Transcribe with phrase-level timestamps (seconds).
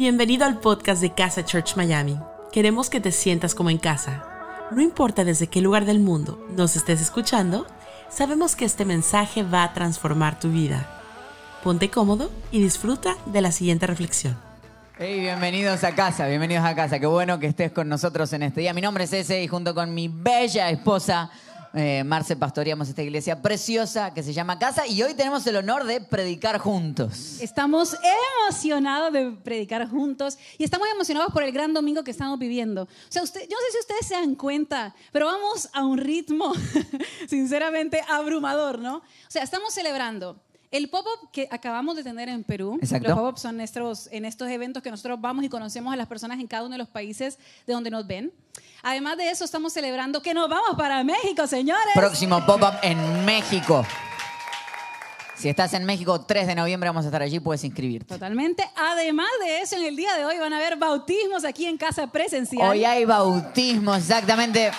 [0.00, 2.18] Bienvenido al podcast de Casa Church Miami.
[2.52, 4.24] Queremos que te sientas como en casa.
[4.70, 7.66] No importa desde qué lugar del mundo nos estés escuchando,
[8.08, 10.88] sabemos que este mensaje va a transformar tu vida.
[11.62, 14.38] Ponte cómodo y disfruta de la siguiente reflexión.
[14.98, 16.98] Hey, bienvenidos a casa, bienvenidos a casa.
[16.98, 18.72] Qué bueno que estés con nosotros en este día.
[18.72, 21.30] Mi nombre es Ese y junto con mi bella esposa
[21.74, 25.84] eh, Marce pastoreamos esta iglesia preciosa que se llama Casa y hoy tenemos el honor
[25.84, 27.40] de predicar juntos.
[27.40, 27.96] Estamos
[28.48, 32.82] emocionados de predicar juntos y estamos emocionados por el gran domingo que estamos viviendo.
[32.82, 35.98] O sea, usted, yo no sé si ustedes se dan cuenta, pero vamos a un
[35.98, 36.52] ritmo
[37.28, 38.96] sinceramente abrumador, ¿no?
[38.96, 43.08] O sea, estamos celebrando el pop-up que acabamos de tener en Perú, Exacto.
[43.08, 46.38] los pop-ups son estos, en estos eventos que nosotros vamos y conocemos a las personas
[46.38, 48.32] en cada uno de los países de donde nos ven.
[48.82, 51.92] Además de eso, estamos celebrando que nos vamos para México, señores.
[51.94, 53.84] Próximo pop-up en México.
[55.36, 58.14] Si estás en México, 3 de noviembre vamos a estar allí, puedes inscribirte.
[58.14, 58.62] Totalmente.
[58.76, 62.06] Además de eso, en el día de hoy van a haber bautismos aquí en casa
[62.08, 62.68] presencial.
[62.68, 64.70] Hoy hay bautismo, exactamente.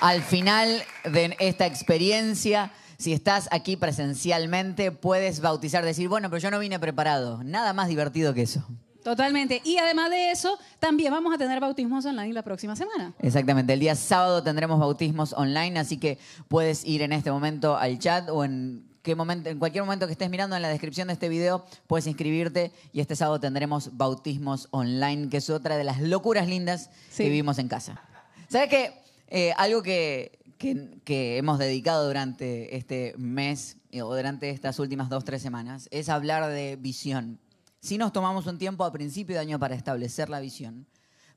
[0.00, 6.50] Al final de esta experiencia, si estás aquí presencialmente, puedes bautizar, decir, bueno, pero yo
[6.50, 7.42] no vine preparado.
[7.44, 8.66] Nada más divertido que eso.
[9.02, 9.62] Totalmente.
[9.64, 13.14] Y además de eso, también vamos a tener bautismos online la próxima semana.
[13.20, 13.72] Exactamente.
[13.72, 18.28] El día sábado tendremos bautismos online, así que puedes ir en este momento al chat
[18.30, 21.64] o en momento, en cualquier momento que estés mirando en la descripción de este video,
[21.86, 26.90] puedes inscribirte y este sábado tendremos bautismos online, que es otra de las locuras lindas
[27.10, 27.22] Sí.
[27.22, 28.00] que vivimos en casa.
[28.48, 28.94] ¿Sabes qué?
[29.28, 35.24] Eh, algo que, que- hemos dedicado durante este mes eh, o durante estas últimas dos,
[35.24, 37.38] tres semanas es hablar de visión.
[37.80, 40.86] Sí nos tomamos un tiempo a principio de año para establecer la visión,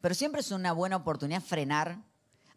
[0.01, 1.99] pero siempre es una buena oportunidad frenar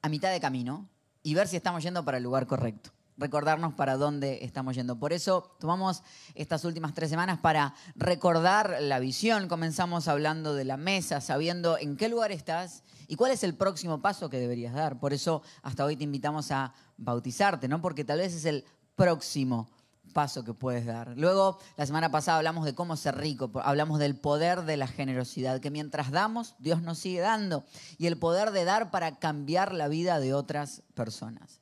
[0.00, 0.88] a mitad de camino
[1.22, 2.90] y ver si estamos yendo para el lugar correcto.
[3.18, 4.98] Recordarnos para dónde estamos yendo.
[4.98, 6.02] Por eso tomamos
[6.34, 9.48] estas últimas tres semanas para recordar la visión.
[9.48, 14.00] Comenzamos hablando de la mesa, sabiendo en qué lugar estás y cuál es el próximo
[14.00, 14.98] paso que deberías dar.
[14.98, 17.82] Por eso hasta hoy te invitamos a bautizarte, ¿no?
[17.82, 18.64] Porque tal vez es el
[18.96, 19.68] próximo
[20.14, 21.12] paso que puedes dar.
[21.18, 25.60] Luego, la semana pasada hablamos de cómo ser rico, hablamos del poder de la generosidad,
[25.60, 27.66] que mientras damos, Dios nos sigue dando,
[27.98, 31.60] y el poder de dar para cambiar la vida de otras personas.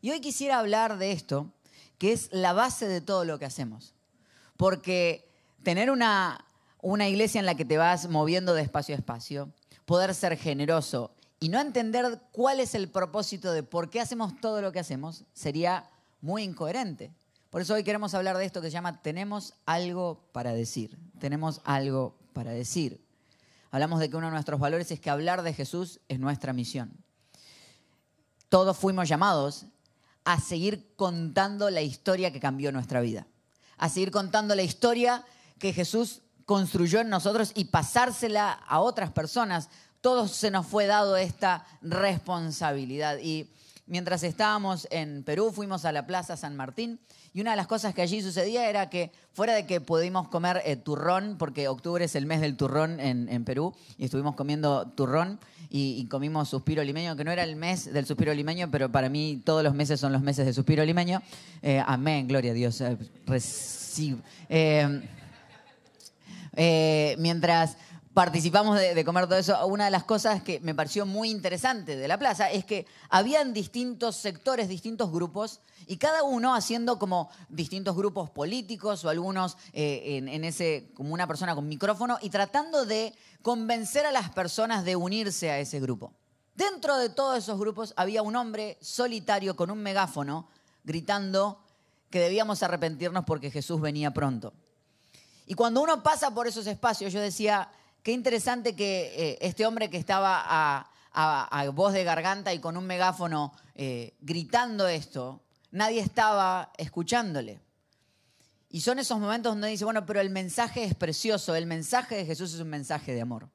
[0.00, 1.52] Y hoy quisiera hablar de esto,
[1.98, 3.94] que es la base de todo lo que hacemos.
[4.56, 5.30] Porque
[5.62, 6.44] tener una,
[6.82, 9.52] una iglesia en la que te vas moviendo de espacio a espacio,
[9.88, 14.60] poder ser generoso y no entender cuál es el propósito de por qué hacemos todo
[14.60, 15.88] lo que hacemos, sería
[16.20, 17.10] muy incoherente.
[17.48, 20.98] Por eso hoy queremos hablar de esto que se llama Tenemos algo para decir.
[21.18, 23.02] Tenemos algo para decir.
[23.70, 26.92] Hablamos de que uno de nuestros valores es que hablar de Jesús es nuestra misión.
[28.50, 29.64] Todos fuimos llamados
[30.24, 33.26] a seguir contando la historia que cambió nuestra vida.
[33.78, 35.24] A seguir contando la historia
[35.58, 39.68] que Jesús construyó en nosotros y pasársela a otras personas.
[40.00, 43.18] Todos se nos fue dado esta responsabilidad.
[43.22, 43.50] Y
[43.86, 47.00] mientras estábamos en Perú, fuimos a la Plaza San Martín
[47.34, 50.62] y una de las cosas que allí sucedía era que fuera de que pudimos comer
[50.64, 55.38] eh, turrón, porque octubre es el mes del turrón en, Perú, y estuvimos comiendo turrón
[55.68, 59.42] y, comimos suspiro limeño, que no era el mes del suspiro limeño, pero para mí
[59.44, 61.20] todos los meses son los meses de suspiro limeño.
[61.60, 62.80] Eh, amén, gloria a Dios.
[64.48, 65.02] eh.
[66.60, 67.76] Eh, mientras
[68.14, 71.94] participamos de, de comer todo eso, una de las cosas que me pareció muy interesante
[71.94, 77.30] de la plaza es que habían distintos sectores, distintos grupos, y cada uno haciendo como
[77.48, 82.30] distintos grupos políticos o algunos eh, en, en ese, como una persona con micrófono, y
[82.30, 86.12] tratando de convencer a las personas de unirse a ese grupo.
[86.56, 90.48] Dentro de todos esos grupos había un hombre solitario con un megáfono
[90.82, 91.62] gritando
[92.10, 94.54] que debíamos arrepentirnos porque Jesús venía pronto.
[95.50, 97.70] Y cuando uno pasa por esos espacios, yo decía,
[98.02, 102.86] qué interesante que eh, este hombre que estaba a, voz de garganta y con un
[102.86, 107.62] megáfono eh, gritando esto, nadie estaba escuchándole.
[108.68, 112.26] Y son esos momentos donde dice, bueno, pero el mensaje es precioso, el mensaje de
[112.26, 113.48] Jesús es un mensaje de amor.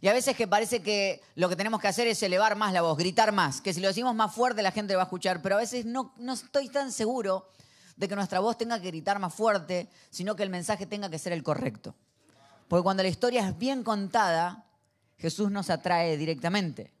[0.00, 2.82] Y a veces que parece que lo que tenemos que hacer es elevar más la
[2.82, 5.56] voz, gritar más, que si lo decimos más fuerte la gente va a escuchar, pero
[5.56, 7.48] a veces no, no estoy tan seguro
[7.96, 11.18] de que nuestra voz tenga que gritar más fuerte, sino que el mensaje tenga que
[11.18, 11.94] ser el correcto.
[12.68, 14.66] Porque cuando la historia es bien contada,
[15.18, 16.92] Jesús nos atrae directamente.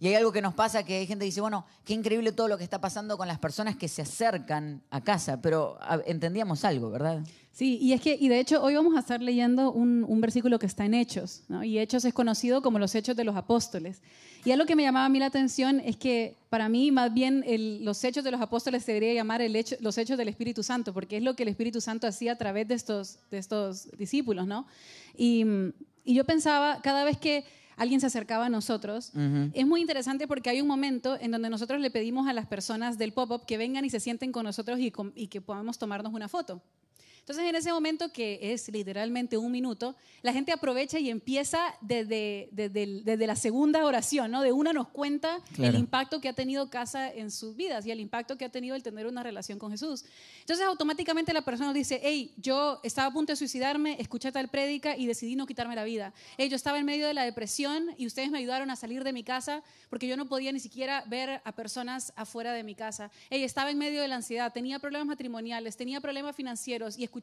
[0.00, 2.46] Y hay algo que nos pasa que hay gente que dice, bueno, qué increíble todo
[2.46, 6.90] lo que está pasando con las personas que se acercan a casa, pero entendíamos algo,
[6.90, 7.24] ¿verdad?
[7.52, 10.60] Sí, y es que, y de hecho, hoy vamos a estar leyendo un, un versículo
[10.60, 11.64] que está en Hechos, ¿no?
[11.64, 14.00] Y Hechos es conocido como los Hechos de los Apóstoles.
[14.44, 17.44] Y algo que me llamaba a mí la atención es que para mí, más bien,
[17.84, 20.94] los Hechos de los Apóstoles se debería llamar el hecho- los Hechos del Espíritu Santo,
[20.94, 24.46] porque es lo que el Espíritu Santo hacía a través de estos, de estos discípulos,
[24.46, 24.64] ¿no?
[25.16, 25.44] Y,
[26.04, 27.44] y yo pensaba, cada vez que
[27.78, 29.12] alguien se acercaba a nosotros,
[29.54, 32.98] es muy interesante porque hay un momento en donde nosotros le pedimos a las personas
[32.98, 34.90] del pop-up que vengan y se sienten con nosotros y,
[35.28, 36.60] que podamos tomarnos una foto.
[37.28, 42.48] Entonces, en ese momento, que es literalmente un minuto, la gente aprovecha y empieza desde,
[42.52, 44.40] desde, desde la segunda oración, ¿no?
[44.40, 45.74] De una nos cuenta Claro.
[45.74, 48.74] el impacto que ha tenido casa en sus vidas y el impacto que ha tenido
[48.74, 50.06] el tener una relación con Jesús.
[50.40, 54.48] Entonces, automáticamente la persona nos dice, hey, yo estaba a punto de suicidarme, escuché tal
[54.48, 56.14] prédica y decidí no quitarme la vida.
[56.38, 59.12] Hey, yo estaba en medio de la depresión y ustedes me ayudaron a salir de
[59.12, 63.10] mi casa porque yo no podía ni siquiera ver a personas afuera de mi casa.
[63.28, 67.17] Hey, estaba en medio de la ansiedad, tenía problemas matrimoniales, tenía problemas financieros y escuché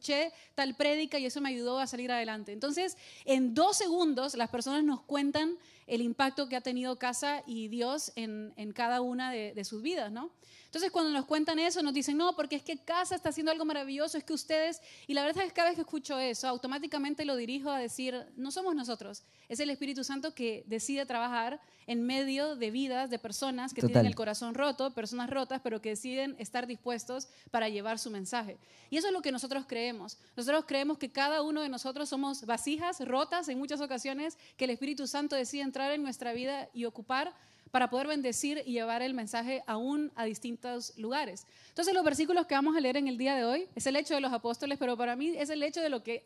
[0.54, 2.52] tal prédica y eso me ayudó a salir adelante.
[2.52, 5.56] Entonces, en dos segundos las personas nos cuentan
[5.86, 9.82] el impacto que ha tenido casa y Dios en, en cada una de, de sus
[9.82, 10.30] vidas, ¿no?
[10.76, 13.64] Entonces, cuando nos cuentan eso, nos dicen, no, porque es que casa está haciendo algo
[13.64, 17.24] maravilloso, es que ustedes, y la verdad es que cada vez que escucho eso, automáticamente
[17.24, 22.04] lo dirijo a decir, no somos nosotros, es el Espíritu Santo que decide trabajar en
[22.04, 23.94] medio de vidas de personas que Total.
[23.94, 28.58] tienen el corazón roto, personas rotas, pero que deciden estar dispuestos para llevar su mensaje.
[28.90, 30.18] Y eso es lo que nosotros creemos.
[30.36, 34.72] Nosotros creemos que cada uno de nosotros somos vasijas rotas en muchas ocasiones, que el
[34.72, 37.32] Espíritu Santo decide entrar en nuestra vida y ocupar
[37.70, 41.46] para poder bendecir y llevar el mensaje aún a distintos lugares.
[41.68, 44.14] Entonces, los versículos que vamos a leer en el día de hoy es el hecho
[44.14, 46.24] de los apóstoles, pero para mí es el hecho de lo que,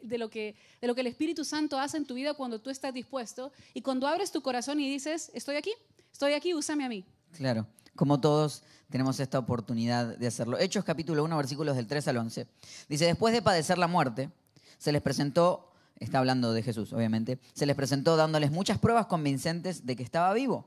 [0.81, 4.43] el Espíritu Santo hace en tu vida cuando tú estás dispuesto y cuando abres tu
[4.43, 5.73] corazón y dices, estoy aquí,
[6.13, 7.05] estoy aquí, úsame a mí.
[7.33, 7.67] Claro,
[7.97, 10.59] como todos tenemos esta oportunidad de hacerlo.
[10.59, 12.47] Hechos capítulo 1, versículos del 3 al 11.
[12.89, 14.31] Dice, después de padecer la muerte,
[14.79, 19.87] se les presentó, está hablando de Jesús, obviamente, se les presentó dándoles muchas pruebas convincentes
[19.87, 20.67] de que estaba vivo.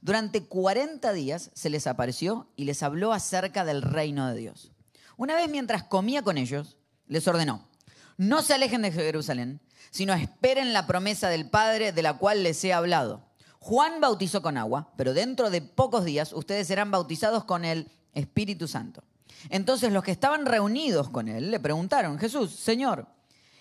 [0.00, 4.72] Durante 40 días se les apareció y les habló acerca del reino de Dios.
[5.16, 7.68] Una vez mientras comía con ellos, les ordenó,
[8.16, 9.60] no se alejen de Jerusalén,
[9.90, 13.24] sino esperen la promesa del Padre de la cual les he hablado.
[13.60, 18.68] Juan bautizó con agua, pero dentro de pocos días ustedes serán bautizados con el Espíritu
[18.68, 19.02] Santo.
[19.50, 23.06] Entonces los que estaban reunidos con él le preguntaron, Jesús, Señor,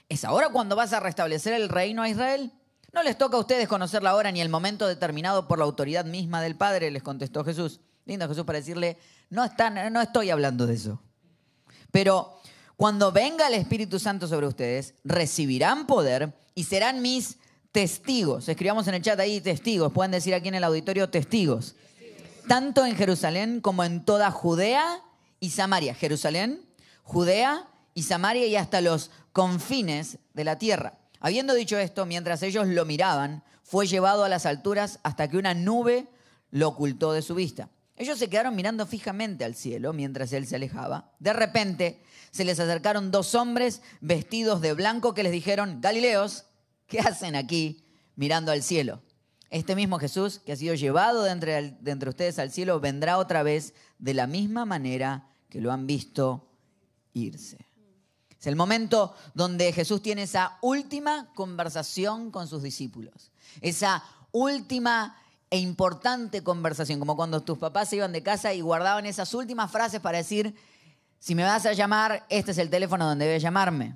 [0.10, 2.52] ¿es ahora cuando vas a restablecer el reino a Israel?
[2.94, 6.06] No les toca a ustedes conocer la hora ni el momento determinado por la autoridad
[6.06, 7.80] misma del Padre, les contestó Jesús.
[8.06, 9.00] Lindo Jesús para decirle,
[9.32, 11.02] no, están, no estoy hablando de eso.
[11.90, 12.40] Pero
[12.76, 17.38] cuando venga el Espíritu Santo sobre ustedes, recibirán poder y serán mis
[17.72, 18.48] testigos.
[18.48, 19.92] Escribamos en el chat ahí testigos.
[19.92, 21.76] Pueden decir aquí en el auditorio testigos.
[22.48, 25.02] Tanto en Jerusalén como en toda Judea
[25.40, 25.96] y Samaria.
[25.96, 26.64] Jerusalén,
[27.02, 31.00] Judea y Samaria y hasta los confines de la tierra.
[31.24, 35.54] Habiendo dicho esto, mientras ellos lo miraban, fue llevado a las alturas hasta que una
[35.54, 36.10] nube
[36.52, 37.70] lo ocultó de su vista.
[37.96, 41.14] Ellos se quedaron mirando fijamente al cielo mientras él se alejaba.
[41.20, 46.44] De repente se les acercaron dos hombres vestidos de blanco que les dijeron, Galileos,
[46.88, 47.86] ¿qué hacen aquí
[48.18, 49.02] mirando al cielo?
[49.50, 53.18] Este mismo Jesús que ha sido llevado de entre, de entre ustedes al cielo vendrá
[53.18, 56.52] otra vez de la misma manera que lo han visto
[57.14, 57.66] irse.
[58.44, 63.32] Es el momento donde Jesús tiene esa última conversación con sus discípulos.
[63.62, 64.04] Esa
[64.34, 65.16] última
[65.50, 69.72] e importante conversación, como cuando tus papás se iban de casa y guardaban esas últimas
[69.72, 70.54] frases para decir,
[71.20, 73.96] si me vas a llamar, este es el teléfono donde debes llamarme.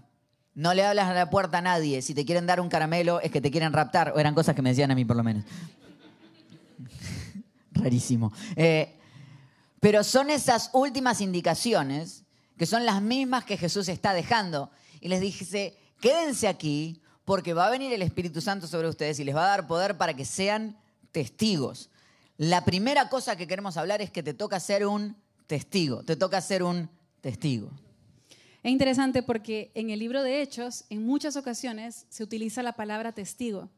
[0.54, 2.02] No le hablas a la puerta a nadie.
[2.02, 4.14] Si te quieren dar un caramelo, es que te quieren raptar.
[4.16, 5.44] O eran cosas que me decían a mí, por lo menos.
[7.74, 8.32] Rarísimo.
[8.56, 8.98] Eh,
[9.82, 12.24] pero son esas últimas indicaciones
[12.58, 14.72] que son las mismas que Jesús está dejando.
[15.00, 19.24] Y les dice, quédense aquí porque va a venir el Espíritu Santo sobre ustedes y
[19.24, 20.78] les va a dar poder para que sean
[21.12, 21.90] testigos.
[22.38, 25.16] La primera cosa que queremos hablar es que te toca ser un
[25.48, 26.90] testigo, te toca ser un
[27.22, 27.72] testigo.
[28.64, 33.12] Es interesante porque en el libro de Hechos, en muchas ocasiones, se utiliza la palabra
[33.12, 33.70] testigo.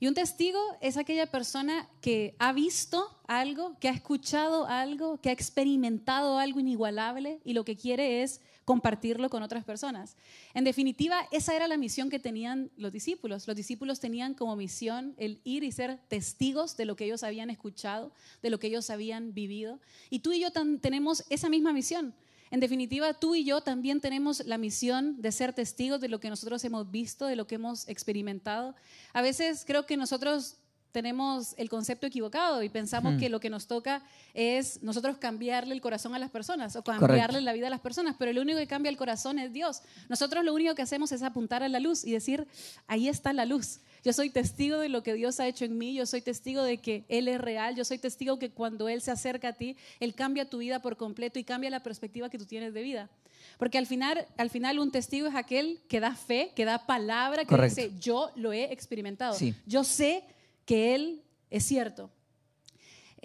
[0.00, 5.30] Y un testigo es aquella persona que ha visto algo, que ha escuchado algo, que
[5.30, 10.16] ha experimentado algo inigualable y lo que quiere es compartirlo con otras personas.
[10.54, 13.46] En definitiva, esa era la misión que tenían los discípulos.
[13.46, 17.50] Los discípulos tenían como misión el ir y ser testigos de lo que ellos habían
[17.50, 19.80] escuchado, de lo que ellos habían vivido.
[20.10, 22.14] Y tú y yo tenemos esa misma misión.
[22.50, 26.30] En definitiva, tú y yo también tenemos la misión de ser testigos de lo que
[26.30, 28.74] nosotros hemos visto, de lo que hemos experimentado.
[29.12, 30.58] A veces creo que nosotros
[30.94, 34.00] tenemos el concepto equivocado y pensamos que lo que nos toca
[34.32, 37.40] es nosotros cambiarle el corazón a las personas o cambiarle Correcto.
[37.40, 39.82] la vida a las personas, pero el único que cambia el corazón es Dios.
[40.08, 42.46] Nosotros lo único que hacemos es apuntar a la luz y decir,
[42.86, 43.80] ahí está la luz.
[44.04, 46.78] Yo soy testigo de lo que Dios ha hecho en mí, yo soy testigo de
[46.78, 50.14] que Él es real, yo soy testigo que cuando Él se acerca a ti, Él
[50.14, 53.10] cambia tu vida por completo y cambia la perspectiva que tú tienes de vida.
[53.58, 57.42] Porque al final, al final un testigo es aquel que da fe, que da palabra,
[57.42, 57.80] que Correcto.
[57.80, 59.34] dice, yo lo he experimentado.
[59.34, 59.56] Sí.
[59.66, 60.22] Yo sé
[60.64, 62.10] que Él es cierto.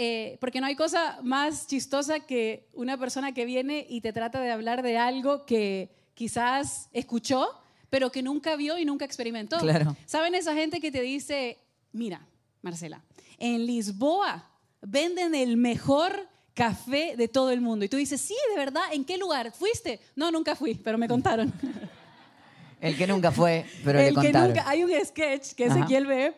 [0.02, 4.40] Eh, porque no hay cosa más chistosa que una persona que viene y te trata
[4.40, 7.50] de hablar de algo que quizás escuchó,
[7.90, 9.58] pero que nunca vio y nunca experimentó.
[9.58, 9.98] Claro.
[10.06, 11.58] ¿Saben esa gente que te dice,
[11.92, 12.26] mira,
[12.62, 13.04] Marcela,
[13.38, 14.50] en Lisboa
[14.82, 17.84] venden el mejor café de todo el mundo?
[17.84, 19.52] Y tú dices, sí, de verdad, ¿en qué lugar?
[19.52, 20.00] ¿Fuiste?
[20.16, 21.52] No, nunca fui, pero me contaron.
[22.80, 24.48] El que nunca fue, pero le el que contaron.
[24.48, 25.66] nunca, hay un sketch que.
[25.66, 26.34] Ezequiel ve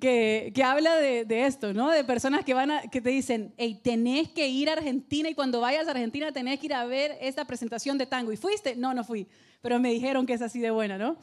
[0.00, 1.90] que, que habla de, de esto, ¿no?
[1.90, 5.34] De personas que van a, que te dicen, hey, tenés que ir a Argentina y
[5.34, 8.32] cuando vayas a Argentina tenés que ir a ver esta presentación de tango.
[8.32, 8.74] ¿Y fuiste?
[8.76, 9.28] No, no fui,
[9.62, 11.16] pero me dijeron que es así de buena, ¿no?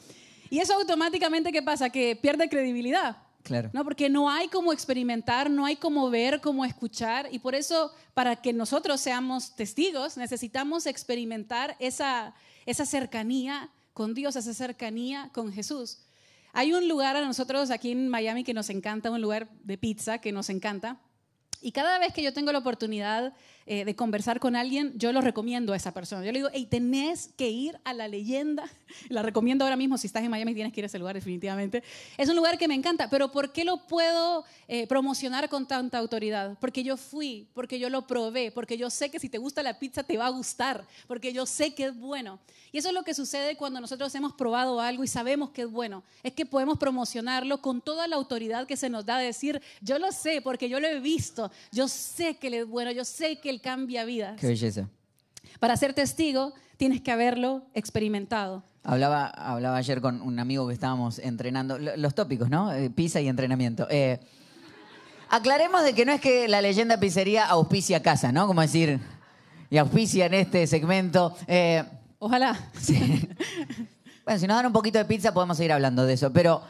[0.50, 1.90] Y eso automáticamente, ¿qué pasa?
[1.90, 3.18] Que pierde credibilidad.
[3.44, 3.72] Claro.
[3.74, 3.84] ¿no?
[3.84, 7.28] Porque no hay como experimentar, no hay como ver, como escuchar.
[7.32, 12.36] Y por eso, para que nosotros seamos testigos, necesitamos experimentar esa,
[12.66, 16.00] esa cercanía con Dios, esa cercanía con Jesús.
[16.54, 20.20] Hay un lugar a nosotros aquí en Miami que nos encanta, un lugar de pizza
[20.20, 21.00] que nos encanta.
[21.62, 23.34] Y cada vez que yo tengo la oportunidad
[23.66, 26.26] eh, de conversar con alguien, yo lo recomiendo a esa persona.
[26.26, 28.70] Yo le digo, hey, tenés que ir a la leyenda.
[29.10, 31.84] La recomiendo ahora mismo, si estás en Miami tienes que ir a ese lugar definitivamente.
[32.18, 35.98] Es un lugar que me encanta, pero ¿por qué lo puedo eh, promocionar con tanta
[35.98, 36.58] autoridad?
[36.60, 39.80] Porque yo fui, porque yo lo probé, porque yo sé que si te gusta la
[39.80, 42.40] pizza te va a gustar, porque yo sé que es bueno.
[42.74, 45.72] Y eso es lo que sucede cuando nosotros hemos probado algo y sabemos que es
[45.72, 46.04] bueno.
[46.24, 50.00] Es que podemos promocionarlo con toda la autoridad que se nos da de decir, yo
[50.00, 53.51] lo sé porque yo lo he visto, yo sé que es bueno, yo sé que
[53.52, 54.40] él cambia vidas.
[54.40, 54.88] Qué belleza.
[55.60, 58.64] Para ser testigo tienes que haberlo experimentado.
[58.84, 61.78] Hablaba, hablaba ayer con un amigo que estábamos entrenando.
[61.78, 62.74] Lo- Los tópicos, ¿no?
[62.74, 63.86] Eh, pizza y entrenamiento.
[63.92, 64.20] Eh,
[65.30, 68.48] aclaremos de que no es que la leyenda pizzería auspicia casa, ¿no?
[68.48, 69.00] Como decir,
[69.70, 71.36] y auspicia en este segmento.
[71.48, 71.84] Eh,
[72.20, 72.58] Ojalá.
[72.80, 73.28] sí.
[74.24, 76.62] Bueno, si nos dan un poquito de pizza podemos seguir hablando de eso, pero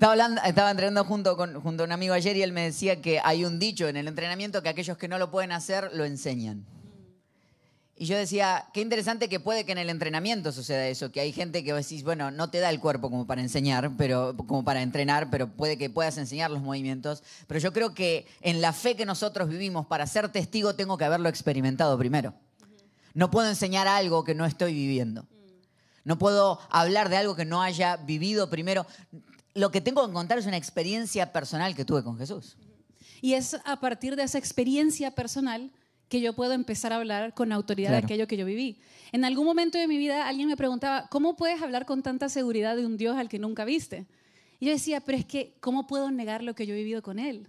[0.00, 3.58] estaba, entrenando junto, con, a un amigo ayer y él me decía que hay un
[3.58, 6.64] dicho en el entrenamiento que aquellos que no lo pueden hacer lo enseñan.
[7.96, 11.32] Y yo decía, qué interesante que puede que en el entrenamiento suceda eso, que hay
[11.32, 14.80] gente que decís, bueno, no te da el cuerpo como para enseñar, pero como para
[14.80, 17.22] entrenar, pero puede que puedas enseñar los movimientos.
[17.46, 21.04] Pero yo creo que en la fe que nosotros vivimos, para ser testigo tengo que
[21.04, 22.32] haberlo experimentado primero.
[23.12, 25.26] No puedo enseñar algo que no estoy viviendo.
[26.04, 28.86] No puedo hablar de algo que no haya vivido primero.
[29.54, 32.56] Lo que tengo que contar es una experiencia personal que tuve con Jesús.
[33.20, 35.70] Y es a partir de esa experiencia personal
[36.08, 38.00] que yo puedo empezar a hablar con autoridad Claro.
[38.02, 38.80] de aquello que yo viví.
[39.12, 42.76] En algún momento de mi vida alguien me preguntaba, ¿cómo puedes hablar con tanta seguridad
[42.76, 44.06] de un Dios al que nunca viste?
[44.58, 47.18] Y yo decía, pero es que, ¿cómo puedo negar lo que yo he vivido con
[47.18, 47.48] Él?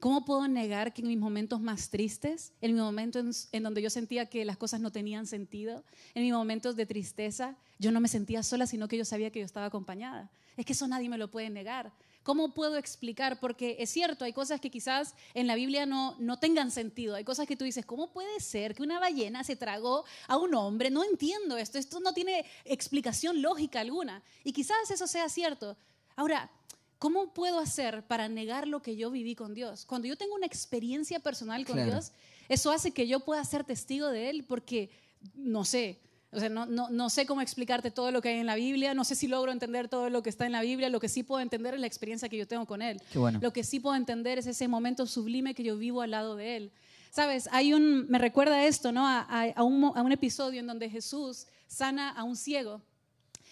[0.00, 3.82] ¿Cómo puedo negar que en mis momentos más tristes, en mis momentos en, en donde
[3.82, 8.00] yo sentía que las cosas no tenían sentido, en mis momentos de tristeza, yo no
[8.00, 10.30] me sentía sola, sino que yo sabía que yo estaba acompañada?
[10.58, 11.92] Es que eso nadie me lo puede negar.
[12.24, 13.38] ¿Cómo puedo explicar?
[13.40, 17.14] Porque es cierto, hay cosas que quizás en la Biblia no, no tengan sentido.
[17.14, 20.54] Hay cosas que tú dices, ¿cómo puede ser que una ballena se tragó a un
[20.54, 20.90] hombre?
[20.90, 21.78] No entiendo esto.
[21.78, 24.20] Esto no tiene explicación lógica alguna.
[24.42, 25.76] Y quizás eso sea cierto.
[26.16, 26.50] Ahora,
[26.98, 29.86] ¿cómo puedo hacer para negar lo que yo viví con Dios?
[29.86, 31.92] Cuando yo tengo una experiencia personal con Claro.
[31.92, 32.12] Dios,
[32.48, 34.90] eso hace que yo pueda ser testigo de Él porque,
[35.34, 38.46] no sé, o sea, no, no, no sé cómo explicarte todo lo que hay en
[38.46, 41.00] la Biblia, no sé si logro entender todo lo que está en la Biblia, lo
[41.00, 43.00] que sí puedo entender es la experiencia que yo tengo con Él.
[43.14, 43.38] Bueno.
[43.42, 46.56] Lo que sí puedo entender es ese momento sublime que yo vivo al lado de
[46.56, 46.72] Él.
[47.10, 49.06] Sabes, hay un, me recuerda esto, ¿no?
[49.06, 52.82] A, a- a un, a un episodio en donde Jesús sana a un ciego.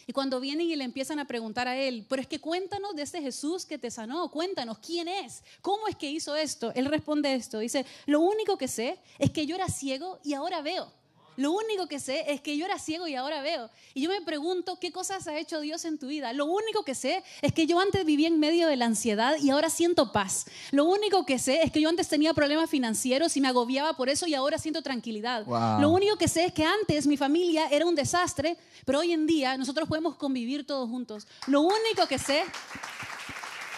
[0.08, 3.02] Y cuando vienen y le empiezan a preguntar a él, pero es que cuéntanos de
[3.02, 6.70] este Jesús que te sanó, cuéntanos quién es, cómo es que hizo esto.
[6.76, 10.60] Él responde esto, dice, lo único que sé es que yo era ciego y ahora
[10.62, 10.92] veo.
[11.36, 13.70] Lo único que sé es que yo era ciego y ahora veo.
[13.94, 16.32] Y yo me pregunto, ¿qué cosas ha hecho Dios en tu vida?
[16.32, 19.50] Lo único que sé es que yo antes vivía en medio de la ansiedad y
[19.50, 20.46] ahora siento paz.
[20.70, 24.08] Lo único que sé es que yo antes tenía problemas financieros y me agobiaba por
[24.08, 25.44] eso y ahora siento tranquilidad.
[25.44, 25.80] Wow.
[25.80, 29.26] Lo único que sé es que antes mi familia era un desastre, pero hoy en
[29.26, 31.26] día nosotros podemos convivir todos juntos.
[31.46, 32.44] Lo único que sé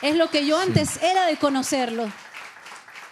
[0.03, 2.11] es lo que yo antes era de conocerlo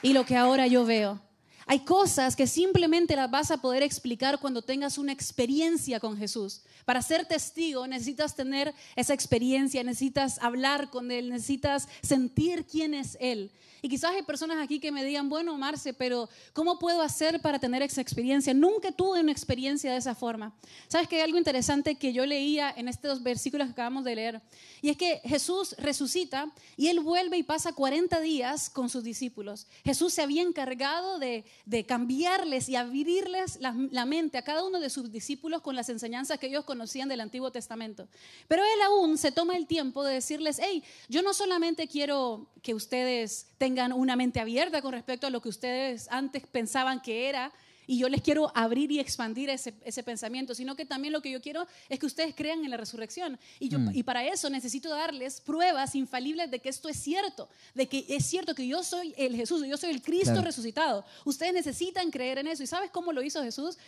[0.02, 1.25] y lo que ahora yo veo.
[1.68, 6.62] Hay cosas que simplemente las vas a poder explicar cuando tengas una experiencia con Jesús.
[6.84, 13.18] Para ser testigo necesitas tener esa experiencia, necesitas hablar con Él, necesitas sentir quién es
[13.20, 13.50] Él.
[13.82, 17.58] Y quizás hay personas aquí que me digan, bueno, Marce, pero ¿cómo puedo hacer para
[17.58, 18.54] tener esa experiencia?
[18.54, 20.54] Nunca tuve una experiencia de esa forma.
[20.88, 24.40] ¿Sabes que hay algo interesante que yo leía en estos versículos que acabamos de leer?
[24.82, 29.66] Y es que Jesús resucita y Él vuelve y pasa 40 días con sus discípulos.
[29.84, 31.44] Jesús se había encargado de,
[31.86, 36.46] cambiarles y abrirles la mente a cada uno de sus discípulos con las enseñanzas que
[36.46, 38.08] ellos conocían del Antiguo Testamento.
[38.48, 42.74] Pero Él aún se toma el tiempo de decirles, hey, yo no solamente quiero que
[42.74, 47.52] ustedes tengan una mente abierta con respecto a lo que ustedes antes pensaban que era,
[47.86, 51.40] y yo les quiero abrir y expandir ese, pensamiento, sino que también lo que yo
[51.40, 53.38] quiero es que ustedes crean en la resurrección.
[53.58, 53.90] Y, yo, mm.
[53.94, 58.26] y para eso necesito darles pruebas infalibles de que esto es cierto, de que es
[58.26, 61.04] cierto que yo soy el Jesús, yo soy el Cristo resucitado.
[61.24, 62.62] Ustedes necesitan creer en eso.
[62.62, 63.78] ¿Y sabes cómo lo hizo Jesús?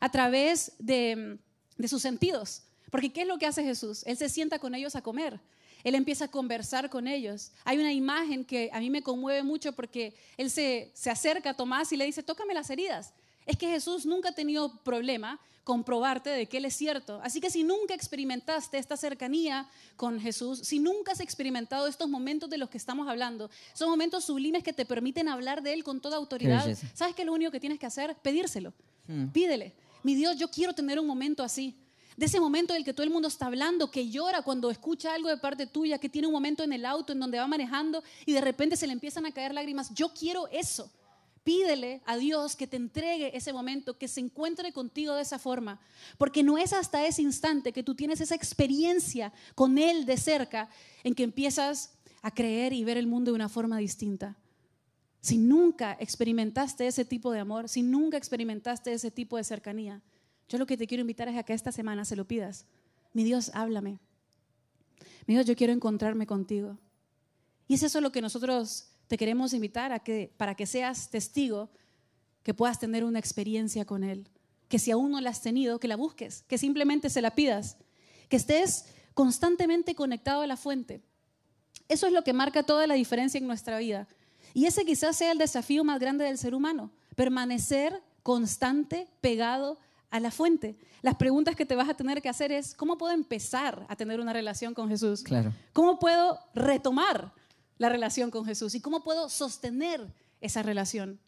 [0.00, 1.38] A través de,
[1.76, 2.62] de sus sentidos.
[2.90, 4.02] Porque ¿qué es lo que hace Jesús?
[4.06, 5.40] Él se sienta con ellos a comer.
[5.84, 7.52] Él empieza a conversar con ellos.
[7.64, 11.92] Hay una imagen que a mí me conmueve mucho porque él se, acerca a Tomás
[11.92, 13.12] y le dice, tócame las heridas.
[13.48, 17.18] Es que Jesús nunca ha tenido problema con probarte de que Él es cierto.
[17.22, 22.50] Así que si nunca experimentaste esta cercanía con Jesús, si nunca has experimentado estos momentos
[22.50, 26.00] de los que estamos hablando, son momentos sublimes que te permiten hablar de Él con
[26.00, 26.64] toda autoridad,
[26.94, 28.14] ¿sabes qué es lo único que tienes que hacer?
[28.22, 28.72] Pedírselo.
[29.06, 29.28] Hmm.
[29.28, 29.74] Pídele.
[30.02, 31.74] Mi Dios, yo quiero tener un momento así
[32.18, 35.28] de ese momento del que todo el mundo está hablando, que llora cuando escucha algo
[35.28, 38.32] de parte tuya, que tiene un momento en el auto en donde va manejando y
[38.32, 39.94] de repente se le empiezan a caer lágrimas.
[39.94, 40.90] Yo quiero eso.
[41.48, 45.80] Pídele a Dios que te entregue ese momento, que se encuentre contigo de esa forma,
[46.18, 50.68] porque no es hasta ese instante que tú tienes esa experiencia con Él de cerca
[51.04, 54.36] en que empiezas a creer y ver el mundo de una forma distinta.
[55.22, 60.02] Si nunca experimentaste ese tipo de amor, si nunca experimentaste ese tipo de cercanía,
[60.50, 62.66] yo lo que te quiero invitar es a que esta semana se lo pidas.
[63.14, 64.00] Mi Dios, háblame.
[65.26, 66.76] Mi Dios, yo quiero encontrarme contigo.
[67.66, 71.70] Y es eso lo que nosotros te queremos invitar a que para que seas testigo,
[72.42, 74.28] que puedas tener una experiencia con Él.
[74.68, 77.78] Que si aún no la has tenido, que la busques, que simplemente se la pidas,
[78.28, 81.00] que estés constantemente conectado a la fuente.
[81.88, 84.06] Eso es lo que marca toda la diferencia en nuestra vida.
[84.52, 89.78] Y ese quizás sea el desafío más grande del ser humano, permanecer constante, pegado
[90.10, 90.76] a la fuente.
[91.00, 94.20] Las preguntas que te vas a tener que hacer es, ¿cómo puedo empezar a tener
[94.20, 95.22] una relación con Jesús?
[95.22, 95.52] Claro.
[95.72, 97.32] ¿Cómo puedo retomar
[97.78, 98.74] la relación con Jesús?
[98.74, 101.18] ¿Y cómo puedo sostener esa relación?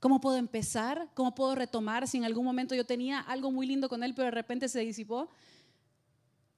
[0.00, 1.08] ¿Cómo puedo empezar?
[1.14, 4.26] ¿Cómo puedo retomar si en algún momento yo tenía algo muy lindo con Él, pero
[4.26, 5.30] de repente se disipó?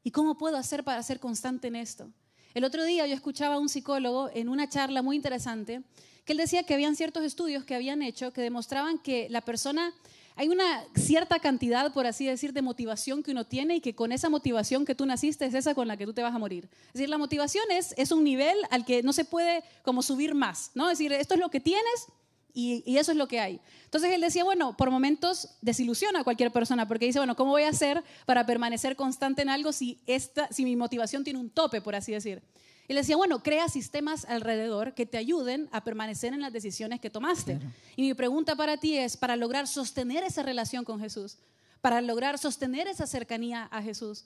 [0.02, 2.11] ¿Y cómo puedo hacer para ser constante en esto?
[2.55, 5.83] El otro día yo escuchaba a un psicólogo en una charla muy interesante
[6.24, 9.94] que él decía que habían ciertos estudios que habían hecho que demostraban que la persona
[10.38, 14.12] hay una cierta cantidad, por así decir, de motivación que uno tiene y que con
[14.12, 16.68] esa motivación que tú naciste es esa con la que tú te vas a morir.
[16.87, 20.37] Es decir, la motivación es, es un nivel al que no se puede como subir
[20.37, 20.88] más, ¿no?
[20.90, 22.07] Es decir, esto es lo que tienes
[22.55, 23.61] y, y, eso es lo que hay.
[23.83, 27.64] Entonces él decía, bueno, por momentos desilusiona a cualquier persona porque dice, bueno, ¿cómo voy
[27.64, 31.81] a hacer para permanecer constante en algo si, esta, si mi motivación tiene un tope,
[31.81, 32.44] por así decir?
[32.88, 37.01] Y le decía, bueno, crea sistemas alrededor que te ayuden a permanecer en las decisiones
[37.01, 37.61] que tomaste.
[37.96, 41.37] Y mi pregunta para ti es, para lograr sostener esa relación con Jesús,
[41.83, 44.24] para lograr sostener esa cercanía a Jesús,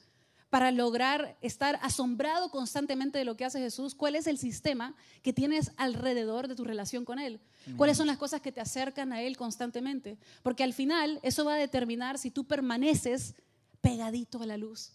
[0.48, 5.32] para lograr estar asombrado constantemente de lo que hace Jesús, ¿cuál es el sistema que
[5.32, 7.40] tienes alrededor de tu relación con Él?
[7.76, 10.18] ¿Cuáles son las cosas que te acercan a Él constantemente?
[10.42, 13.34] Porque al final eso va a determinar si tú permaneces
[13.80, 14.92] pegadito a la luz.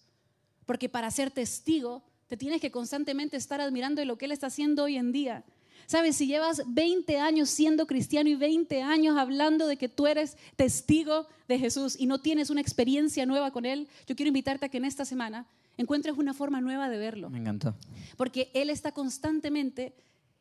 [0.65, 4.47] Porque para ser testigo te tienes que constantemente estar admirando de lo que Él está
[4.47, 5.43] haciendo hoy en día.
[5.85, 10.35] Sabes, si llevas 20 años siendo cristiano y 20 años hablando de que tú eres
[10.57, 14.69] testigo de Jesús y no tienes una experiencia nueva con Él, yo quiero invitarte a
[14.69, 17.29] que en esta semana encuentres una forma nueva de verlo.
[17.29, 17.73] Me encantó.
[18.17, 19.93] Porque Él está constantemente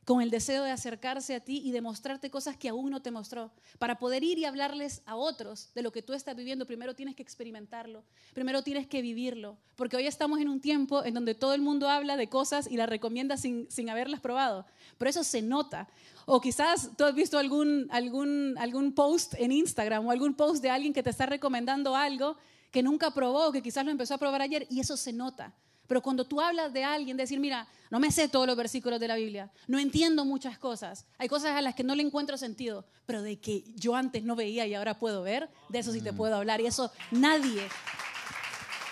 [0.07, 3.51] con el deseo de acercarse a ti y demostrarte cosas que aún no te mostró.
[3.81, 7.17] Para poder ir y hablarles a otros de lo que tú estás viviendo, primero tienes
[7.17, 11.55] que experimentarlo, primero tienes que vivirlo, porque hoy estamos en un tiempo en donde todo
[11.55, 14.65] el mundo habla de cosas y las recomienda sin, sin haberlas probado,
[14.97, 15.89] pero eso se nota.
[16.25, 20.71] O quizás tú has visto algún, algún, algún post en Instagram o algún post de
[20.71, 22.37] alguien que te está recomendando algo
[22.71, 25.53] que nunca probó, que quizás lo empezó a probar ayer y eso se nota.
[25.87, 29.09] Pero cuando tú hablas de alguien, decir, mira, no me sé todos los versículos de
[29.09, 32.85] la Biblia, no entiendo muchas cosas, hay cosas a las que no le encuentro sentido,
[33.07, 36.13] pero de que yo antes no veía y ahora puedo ver, de eso sí te
[36.13, 36.17] mm.
[36.17, 37.63] puedo hablar y eso nadie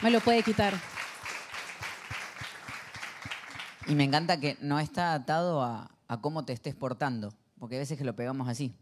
[0.02, 0.74] me lo puede quitar.
[3.86, 7.98] Y me encanta que no está atado a, cómo te estés portando, porque a veces
[7.98, 8.72] que lo pegamos así.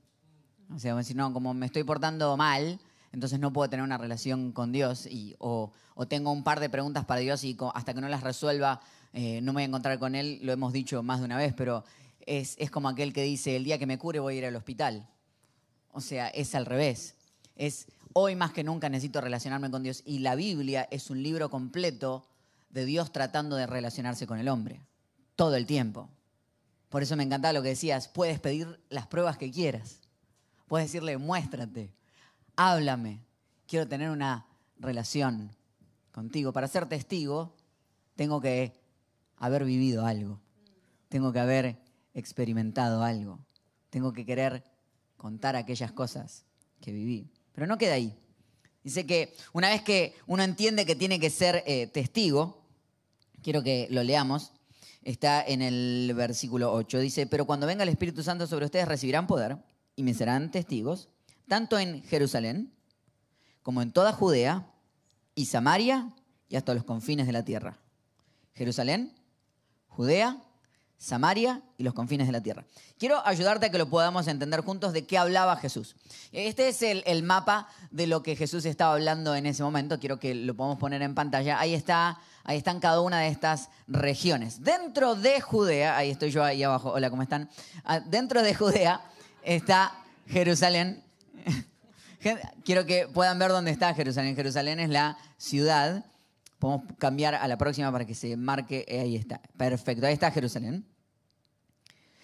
[0.74, 2.78] O sea, decir, no, como me estoy portando mal,
[3.12, 5.70] entonces no puedo tener una relación con Dios y, o,
[6.08, 8.80] tengo un par de preguntas para Dios y hasta que no las resuelva
[9.12, 10.40] eh, no me voy a encontrar con Él.
[10.42, 11.84] Lo hemos dicho más de una vez, pero
[12.20, 14.56] es, es como aquel que dice, el día que me cure voy a ir al
[14.56, 15.08] hospital.
[15.92, 17.14] O sea, es al revés.
[17.54, 20.02] Es hoy más que nunca necesito relacionarme con Dios.
[20.06, 22.26] Y la Biblia es un libro completo
[22.70, 24.80] de Dios tratando de relacionarse con el hombre.
[25.36, 26.08] Todo el tiempo.
[26.88, 28.08] Por eso me encantaba lo que decías.
[28.08, 30.00] Puedes pedir las pruebas que quieras.
[30.66, 31.92] Puedes decirle, muéstrate,
[32.56, 33.24] háblame.
[33.66, 34.46] Quiero tener una
[34.78, 35.50] relación
[36.10, 36.52] contigo.
[36.52, 37.54] Para ser testigo,
[38.14, 38.72] tengo que
[39.36, 40.40] haber vivido algo.
[41.08, 41.78] Tengo que haber
[42.14, 43.38] experimentado algo.
[43.90, 44.64] Tengo que querer
[45.16, 46.44] contar aquellas cosas
[46.80, 47.30] que viví.
[47.52, 48.16] Pero no queda ahí.
[48.82, 52.64] Dice que una vez que uno entiende que tiene que ser eh, testigo,
[53.42, 54.52] quiero que lo leamos,
[55.02, 59.26] está en el versículo 8, dice, pero cuando venga el Espíritu Santo sobre ustedes recibirán
[59.26, 59.58] poder
[59.94, 61.08] y me serán testigos,
[61.48, 62.72] tanto en Jerusalén
[63.62, 64.66] como en toda Judea
[65.34, 66.10] y Samaria
[66.48, 67.78] y hasta los confines de la tierra.
[68.54, 69.14] Jerusalén,
[69.88, 70.36] Judea,
[71.02, 72.64] Samaria y los confines de la tierra.
[72.96, 75.96] Quiero ayudarte a que lo podamos entender juntos de qué hablaba Jesús.
[76.30, 79.98] Este es el, mapa de lo que Jesús estaba hablando en ese momento.
[79.98, 81.58] Quiero que lo podamos poner en pantalla.
[81.58, 84.62] Ahí está, ahí están cada una de estas regiones.
[84.62, 86.92] Dentro de Judea, ahí estoy yo ahí abajo.
[86.92, 87.50] Hola, ¿cómo están?
[87.82, 89.00] Ah, Dentro de Judea
[89.42, 89.92] está
[90.28, 91.02] Jerusalén.
[92.64, 94.36] Quiero que puedan ver dónde está Jerusalén.
[94.36, 96.04] Jerusalén es la ciudad.
[96.58, 98.84] Podemos cambiar a la próxima para que se marque.
[98.88, 99.40] Eh, Ahí está.
[99.56, 100.06] Perfecto.
[100.06, 100.86] Ahí está Jerusalén.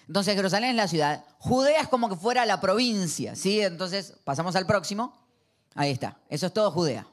[0.07, 1.25] Entonces Jerusalén es la ciudad.
[1.39, 3.35] Judea es como que fuera la provincia.
[3.35, 3.61] ¿sí?
[3.61, 5.13] Entonces pasamos al próximo.
[5.75, 6.19] Ahí está.
[6.29, 7.07] Eso es todo Judea.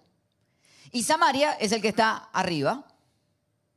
[0.91, 2.85] Y Samaria es el que está arriba.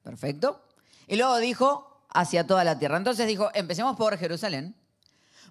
[0.02, 0.62] Perfecto.
[1.06, 2.96] Y luego dijo hacia toda la tierra.
[2.96, 4.74] Entonces dijo, empecemos por Jerusalén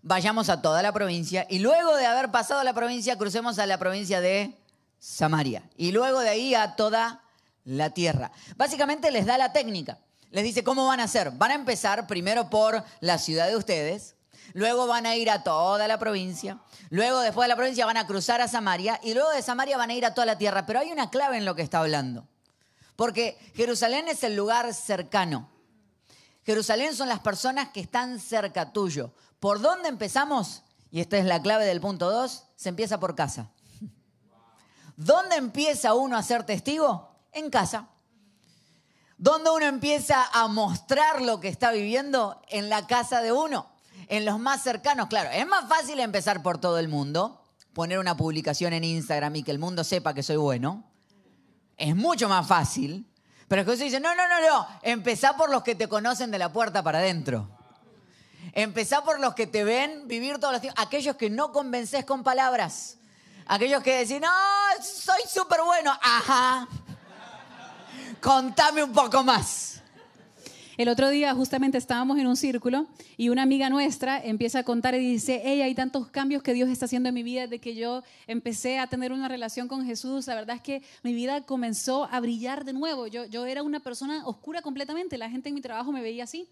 [0.08, 3.78] vayamos a toda la provincia y luego de haber pasado la provincia crucemos a la
[3.78, 4.58] provincia de
[5.00, 7.22] Samaria y luego de ahí a toda
[7.66, 8.32] la tierra.
[8.56, 10.00] Básicamente les da la técnica.
[10.32, 11.32] Les dice cómo van a hacer.
[11.32, 14.16] Van a empezar primero por la ciudad de ustedes,
[14.54, 18.08] luego van a ir a toda la provincia, luego después de la provincia van a
[18.08, 20.66] cruzar a Samaria y luego de Samaria van a ir a toda la tierra.
[20.66, 22.26] Pero hay una clave en lo que está hablando.
[22.96, 25.50] Porque Jerusalén es el lugar cercano.
[26.46, 29.12] Jerusalén son las personas que están cerca tuyo.
[29.40, 30.64] ¿Por dónde empezamos?
[30.90, 32.46] Y esta es la clave del punto 2.
[32.56, 33.52] Se empieza por casa.
[34.96, 37.12] ¿Dónde empieza uno a ser testigo?
[37.32, 37.90] En casa.
[39.18, 42.42] ¿Dónde uno empieza a mostrar lo que está viviendo?
[42.50, 43.68] En la casa de uno.
[44.08, 45.08] En los más cercanos.
[45.08, 47.44] Claro, es más fácil empezar por todo el mundo.
[47.74, 50.84] Poner una publicación en Instagram y que el mundo sepa que soy bueno.
[51.78, 53.08] Es mucho más fácil.
[53.48, 54.68] Pero Jesús dice, no, no, no, no.
[54.82, 57.57] Empezá por los que te conocen de la puerta para adentro.
[58.54, 60.84] Empezá por los que te ven vivir todos los tiempos.
[60.84, 62.98] Aquellos que no convences con palabras.
[63.46, 64.28] Aquellos que decís, no,
[64.84, 65.92] soy súper bueno.
[66.02, 66.68] Ajá.
[68.22, 69.78] Contame un poco más.
[70.78, 72.86] El otro día justamente estábamos en un círculo
[73.18, 76.70] y una amiga nuestra empieza a contar y dice, hey, hay tantos cambios que Dios
[76.70, 80.28] está haciendo en mi vida desde que yo empecé a tener una relación con Jesús.
[80.28, 83.08] La verdad es que mi vida comenzó a brillar de nuevo.
[83.08, 85.18] Yo, yo era una persona oscura completamente.
[85.18, 86.48] La gente en mi trabajo me veía así.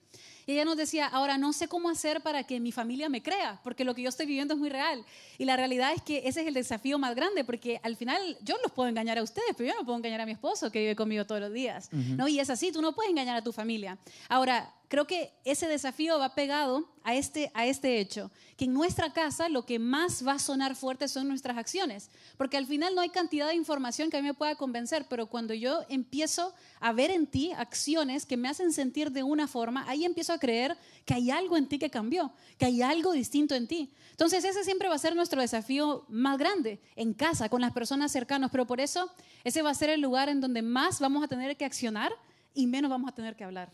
[0.48, 3.60] Y ella nos decía, ahora no sé cómo hacer para que mi familia me crea,
[3.64, 5.04] porque lo que yo estoy viviendo es muy real.
[5.38, 8.56] Y la realidad es que ese es el desafío más grande, porque al final yo
[8.64, 10.96] los puedo engañar a ustedes, pero yo no puedo engañar a mi esposo que vive
[10.96, 11.90] conmigo todos los días.
[11.92, 12.28] ¿no?
[12.28, 13.98] Y es así, tú no puedes engañar a tu familia.
[14.30, 19.14] Ahora, creo que ese desafío va pegado a este, a este hecho, que en nuestra
[19.14, 23.02] casa lo que más va a sonar fuerte son nuestras acciones, porque al final no
[23.02, 26.94] hay cantidad de información que a mí me pueda convencer, pero cuando yo empiezo a
[26.94, 30.78] ver en ti acciones que me hacen sentir de una forma, ahí empiezo a creer
[31.06, 33.92] que hay algo en ti que cambió, que hay algo distinto en ti.
[34.12, 38.12] Entonces ese siempre va a ser nuestro desafío más grande, en casa, con las personas
[38.12, 39.12] cercanas, pero por eso
[39.44, 42.12] ese va a ser el lugar en donde más vamos a tener que accionar
[42.54, 43.70] y menos vamos a tener que hablar.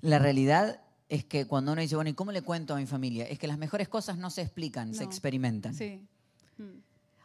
[0.00, 3.26] La realidad es que cuando uno dice, bueno, ¿y cómo le cuento a mi familia?
[3.26, 5.74] Es que las mejores cosas no se explican, se experimentan.
[5.74, 6.06] Sí.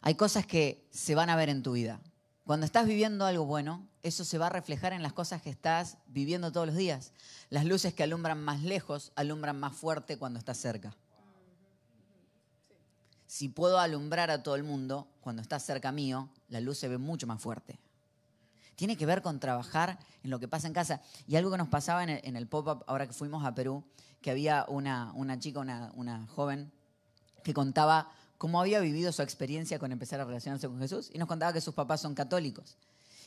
[0.02, 2.00] Hay cosas que se van a ver en tu vida.
[2.46, 5.98] Cuando estás viviendo algo bueno, eso se va a reflejar en las cosas que estás
[6.08, 7.14] viviendo todos los días.
[7.50, 10.96] Las luces que alumbran más lejos alumbran más fuerte cuando estás cerca.
[13.28, 16.98] Si puedo alumbrar a todo el mundo, cuando estás cerca mío, la luz se ve
[16.98, 17.80] mucho más fuerte.
[18.82, 21.04] Tiene que ver con trabajar en lo que pasa en casa.
[21.28, 23.84] Y algo que nos pasaba en el, pop-up, ahora que fuimos a Perú,
[24.24, 26.72] que había una, una chica, una, una joven,
[27.44, 31.28] que contaba cómo había vivido su experiencia con empezar a relacionarse con Jesús y nos
[31.28, 32.76] contaba que sus papás son católicos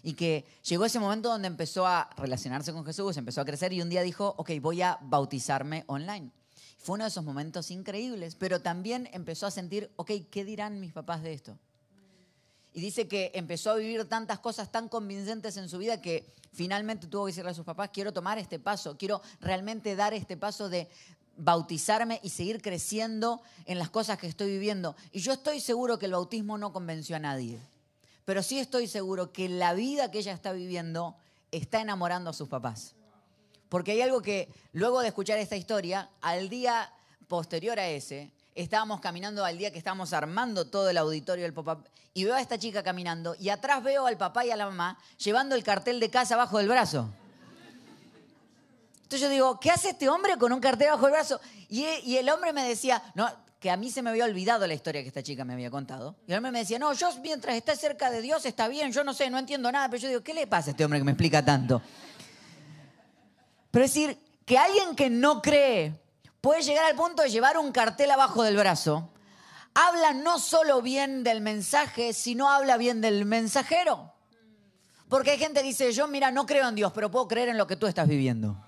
[0.03, 3.81] y que llegó ese momento donde empezó a relacionarse con Jesús, empezó a crecer y
[3.81, 6.33] un día dijo, ok, voy a bautizarme online.
[6.79, 10.93] Fue uno de esos momentos increíbles, pero también empezó a sentir, ok, ¿qué dirán mis
[10.93, 11.57] papás de esto?
[12.75, 17.07] Y dice que empezó a vivir tantas cosas tan convincentes en su vida que finalmente
[17.07, 20.69] tuvo que decirle a sus papás, quiero tomar este paso, quiero realmente dar este paso
[20.69, 20.89] de
[21.37, 24.97] bautizarme y seguir creciendo en las cosas que estoy viviendo.
[25.13, 27.61] Y yo estoy seguro que el bautismo no convenció a nadie,
[28.25, 31.17] pero sí estoy seguro que la vida que ella está viviendo
[31.53, 32.95] está enamorando a sus papás.
[33.69, 36.93] Porque hay algo que luego de escuchar esta historia, al día
[37.29, 41.88] posterior a ese, estábamos caminando al día que estábamos armando todo el auditorio del pop-up
[42.12, 44.99] y veo a esta chica caminando y atrás veo al papá y a la mamá
[45.19, 47.11] llevando el cartel de casa abajo del brazo.
[49.03, 51.40] Entonces yo digo, ¿qué hace este hombre con un cartel bajo el brazo?
[51.69, 53.29] Y, y el hombre me decía, no,
[53.61, 56.17] que a mí se me había olvidado la historia que esta chica me había contado.
[56.27, 59.05] Y el hombre me decía, no, yo mientras esté cerca de Dios está bien, yo
[59.05, 61.05] no sé, no entiendo nada, pero yo digo, ¿qué le pasa a este hombre que
[61.05, 61.81] me explica tanto?
[63.71, 65.95] Pero es decir, que alguien que no cree
[66.44, 69.09] puede llegar al punto de llevar un cartel abajo del brazo,
[69.72, 74.12] habla no solo bien del mensaje, sino habla bien del mensajero.
[75.09, 77.57] Porque hay gente que dice, yo mira, no creo en Dios, pero puedo creer en
[77.57, 78.62] lo que tú estás viviendo.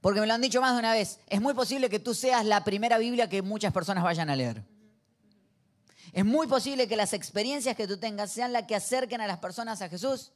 [0.00, 2.44] Porque me lo han dicho más de una vez, es muy posible que tú seas
[2.44, 4.64] la primera Biblia que muchas personas vayan a leer.
[6.12, 9.38] Es muy posible que las experiencias que tú tengas sean las que acerquen a las
[9.38, 10.32] personas a Jesús.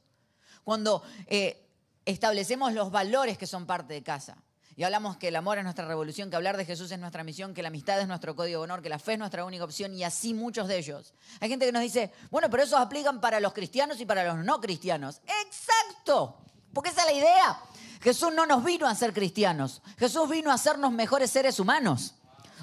[0.63, 1.67] Cuando eh,
[2.05, 4.37] establecemos los valores que son parte de casa.
[4.77, 7.53] Y hablamos que el amor es nuestra revolución, que hablar de Jesús es nuestra misión,
[7.53, 9.93] que la amistad es nuestro código de honor, que la fe es nuestra única opción
[9.93, 11.13] y así muchos de ellos.
[11.39, 14.43] Hay gente que nos dice, bueno, pero esos aplican para los cristianos y para los
[14.43, 15.21] no cristianos.
[15.45, 16.37] Exacto,
[16.73, 17.59] porque esa es la idea.
[18.01, 22.15] Jesús no nos vino a ser cristianos, Jesús vino a hacernos mejores seres humanos.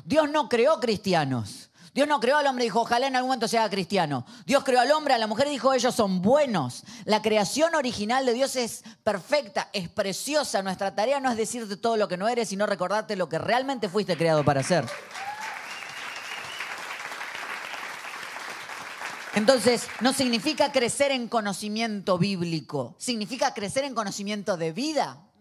[0.05, 1.70] Dios no creó cristianos.
[1.94, 4.24] Dios no creó al hombre y dijo, ojalá en algún momento sea cristiano.
[4.46, 6.85] Dios creó al hombre, a la mujer y dijo, ellos son buenos.
[7.05, 10.62] La creación original de Dios es perfecta, es preciosa.
[10.62, 13.90] Nuestra tarea no es decirte todo lo que no eres, sino recordarte lo que realmente
[13.90, 14.87] fuiste creado para ser.
[19.35, 25.32] Entonces, no significa crecer en conocimiento bíblico, significa crecer en conocimiento de vida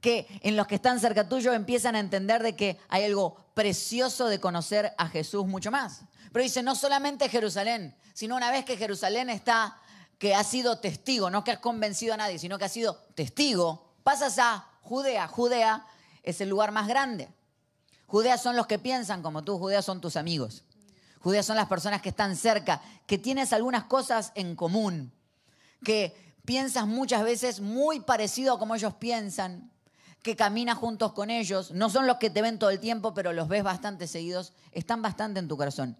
[0.00, 4.26] que en los que están cerca tuyo empiezan a entender de que hay algo precioso
[4.26, 6.02] de conocer a Jesús mucho más.
[6.32, 9.78] Pero dice, no solamente Jerusalén, sino una vez que Jerusalén está,
[10.18, 13.94] que ha sido testigo, no que has convencido a nadie, sino que ha sido testigo,
[14.02, 15.26] pasas a Judea.
[15.28, 15.86] Judea
[16.22, 17.28] es el lugar más grande.
[18.06, 20.64] Judea son los que piensan como tú, Judea son tus amigos.
[21.20, 25.12] Judea son las personas que están cerca, que tienes algunas cosas en común,
[25.84, 29.70] que piensas muchas veces muy parecido a como ellos piensan,
[30.22, 33.32] que camina juntos con ellos, no son los que te ven todo el tiempo, pero
[33.32, 35.96] los ves bastante seguidos, están bastante en tu corazón.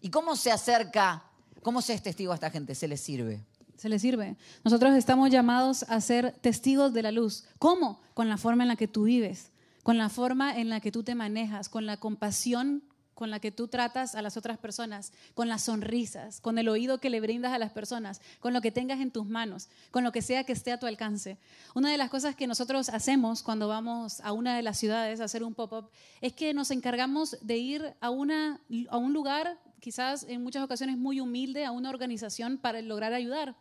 [0.00, 1.24] ¿Y cómo se acerca,
[1.62, 2.74] cómo se es testigo a esta gente?
[2.74, 3.44] Se les sirve.
[3.76, 4.36] Se les sirve.
[4.62, 7.44] Nosotros estamos llamados a ser testigos de la luz.
[7.58, 8.00] ¿Cómo?
[8.14, 9.50] Con la forma en la que tú vives,
[9.82, 12.84] con la forma en la que tú te manejas, con la compasión
[13.14, 16.98] con la que tú tratas a las otras personas, con las sonrisas, con el oído
[16.98, 20.12] que le brindas a las personas, con lo que tengas en tus manos, con lo
[20.12, 21.38] que sea que esté a tu alcance.
[21.74, 25.24] Una de las cosas que nosotros hacemos cuando vamos a una de las ciudades a
[25.24, 30.24] hacer un pop-up es que nos encargamos de ir a, una, a un lugar, quizás
[30.24, 33.54] en muchas ocasiones muy humilde, a una organización para lograr ayudar.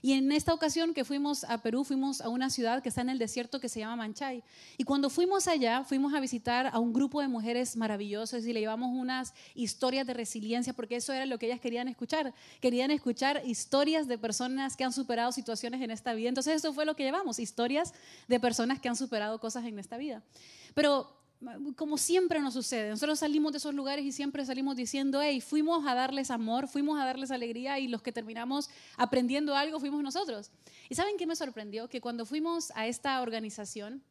[0.00, 3.10] Y en esta ocasión que fuimos a Perú, fuimos a una ciudad que está en
[3.10, 4.42] el desierto que se llama Manchay.
[4.76, 8.60] Y cuando fuimos allá, fuimos a visitar a un grupo de mujeres maravillosas y le
[8.60, 12.32] llevamos unas historias de resiliencia, porque eso era lo que ellas querían escuchar.
[12.60, 16.28] Querían escuchar historias de personas que han superado situaciones en esta vida.
[16.28, 17.92] Entonces eso fue lo que llevamos, historias
[18.28, 20.22] de personas que han superado cosas en esta vida.
[20.74, 21.17] Pero
[21.76, 22.90] como siempre nos sucede.
[22.90, 27.00] Nosotros salimos de esos lugares y siempre salimos diciendo, hey, fuimos a darles amor, fuimos
[27.00, 30.50] a darles alegría y los que terminamos aprendiendo algo fuimos nosotros.
[30.88, 31.88] ¿Y saben qué me sorprendió?
[31.88, 34.02] Que cuando fuimos a esta organización,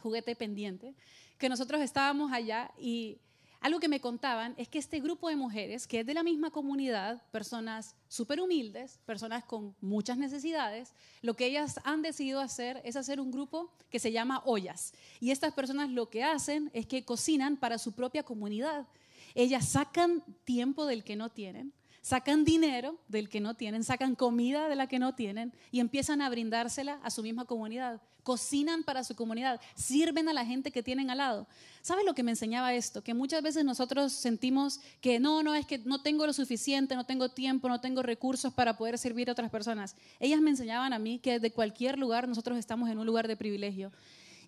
[0.00, 0.94] Juguete Pendiente,
[1.38, 3.18] que nosotros estábamos allá y
[3.60, 6.50] algo que me contaban es que este grupo de mujeres, que es de la misma
[6.50, 12.96] comunidad, personas súper humildes, personas con muchas necesidades, lo que ellas han decidido hacer es
[12.96, 14.94] hacer un grupo que se llama Ollas.
[15.20, 18.86] Y estas personas lo que hacen es que cocinan para su propia comunidad.
[19.34, 24.68] Ellas sacan tiempo del que no tienen, sacan dinero del que no tienen, sacan comida
[24.68, 28.00] de la que no tienen y empiezan a brindársela a su misma comunidad.
[28.22, 31.46] Cocinan para su comunidad, sirven a la gente que tienen al lado.
[31.80, 33.02] ¿Sabes lo que me enseñaba esto?
[33.02, 37.06] Que muchas veces nosotros sentimos que no, no, es que no tengo lo suficiente, no
[37.06, 39.96] tengo tiempo, no tengo recursos para poder servir a otras personas.
[40.18, 43.36] Ellas me enseñaban a mí que de cualquier lugar nosotros estamos en un lugar de
[43.36, 43.90] privilegio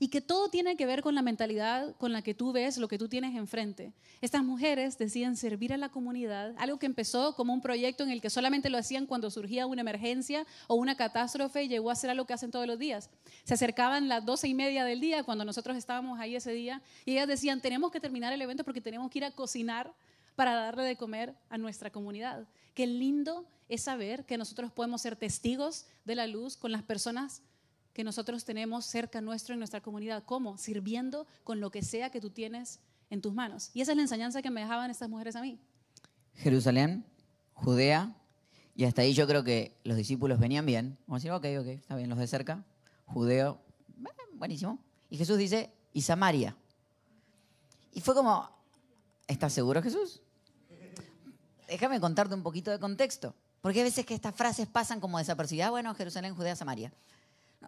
[0.02, 2.88] y que todo tiene que ver con la mentalidad con la que tú ves lo
[2.88, 3.92] que tú tienes enfrente.
[4.20, 8.20] Estas mujeres deciden servir a la comunidad, algo que empezó como un proyecto en el
[8.20, 12.24] que solamente lo hacían cuando surgía una emergencia o una catástrofe, llegó a ser algo
[12.26, 13.10] que hacen todos los días.
[13.44, 17.12] Se acercaban las doce y media del día cuando nosotros estábamos ahí ese día y
[17.12, 19.94] ellas decían, tenemos que terminar el evento porque tenemos que ir a cocinar
[20.34, 22.48] para darle de comer a nuestra comunidad.
[22.74, 27.40] Qué lindo es saber que nosotros podemos ser testigos de la luz con las personas
[27.92, 30.24] que nosotros tenemos cerca nuestro en nuestra comunidad.
[30.24, 30.58] ¿Cómo?
[30.58, 33.70] Sirviendo con lo que sea que tú tienes en tus manos.
[33.74, 35.58] Y esa es la enseñanza que me dejaban estas mujeres a mí.
[36.34, 37.04] Jerusalén,
[37.54, 38.14] Judea,
[38.74, 40.96] y hasta ahí yo creo que los discípulos venían bien.
[41.06, 42.64] Vamos a decir, ok, ok, está bien, los de cerca.
[43.04, 43.60] Judeo,
[44.34, 44.78] buenísimo.
[45.10, 46.56] Y Jesús dice, y Samaria.
[47.92, 48.48] Y fue como,
[49.26, 50.22] ¿estás seguro Jesús?
[51.68, 53.34] Déjame contarte un poquito de contexto.
[53.60, 55.68] Porque hay veces que estas frases pasan como desapercibidas.
[55.68, 56.92] Ah, bueno, Jerusalén, Judea, Samaria.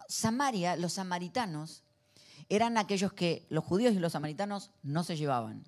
[0.07, 1.83] Samaria, los samaritanos,
[2.49, 5.63] eran aquellos que los judíos y los samaritanos no se llevaban.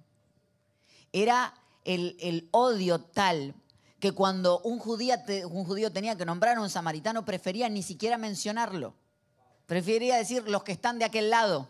[1.12, 1.54] Era
[1.86, 3.56] el, odio tal
[4.00, 8.94] que cuando un, un judío tenía que nombrar a un samaritano, prefería ni siquiera mencionarlo.
[9.66, 11.68] Prefería decir los que están de aquel lado.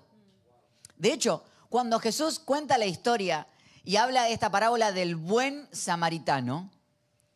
[0.98, 3.48] De hecho, cuando Jesús cuenta la historia
[3.84, 6.70] y habla de esta parábola del buen samaritano,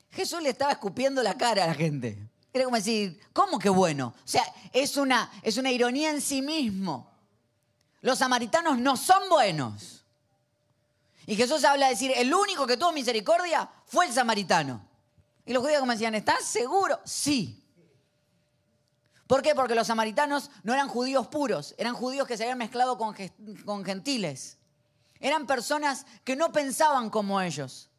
[0.09, 2.30] Jesús le estaba escupiendo la cara a la gente.
[2.53, 4.13] Era como decir, ¿cómo que bueno?
[4.17, 7.09] O sea, es una, es una ironía en sí mismo.
[8.01, 10.03] Los samaritanos no son buenos.
[11.25, 14.81] Y Jesús habla de decir, el único que tuvo misericordia fue el samaritano.
[15.45, 16.99] Y los judíos como decían, ¿estás seguro?
[17.05, 17.63] Sí.
[19.27, 19.55] ¿Por qué?
[19.55, 23.15] Porque los samaritanos no eran judíos puros, eran judíos que se habían mezclado con,
[23.63, 24.57] con gentiles.
[25.21, 27.90] Eran personas que no pensaban como ellos.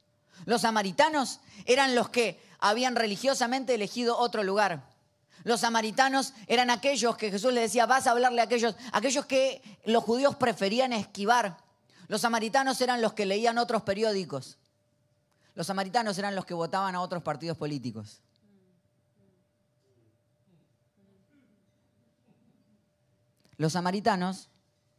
[0.44, 4.85] Los samaritanos eran los que habían religiosamente elegido otro lugar.
[5.44, 9.61] Los samaritanos eran aquellos que Jesús le decía, vas a hablarle a aquellos, aquellos que
[9.85, 11.57] los judíos preferían esquivar.
[12.07, 14.59] Los samaritanos eran los que leían otros periódicos.
[15.55, 18.22] Los samaritanos eran los que votaban a otros partidos políticos.
[23.57, 24.48] Los samaritanos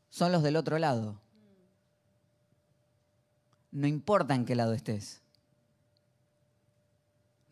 [0.09, 1.19] son los del otro lado.
[3.71, 5.22] No importa en qué lado estés.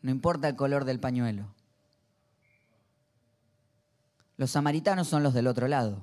[0.02, 1.46] No importa el color del pañuelo.
[4.36, 6.02] Los samaritanos son los del otro lado.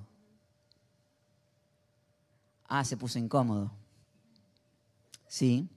[2.70, 3.72] Ah, se puso incómodo.
[5.28, 5.68] Sí.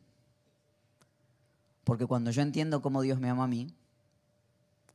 [1.82, 3.74] Porque cuando yo entiendo cómo Dios me ama a mí,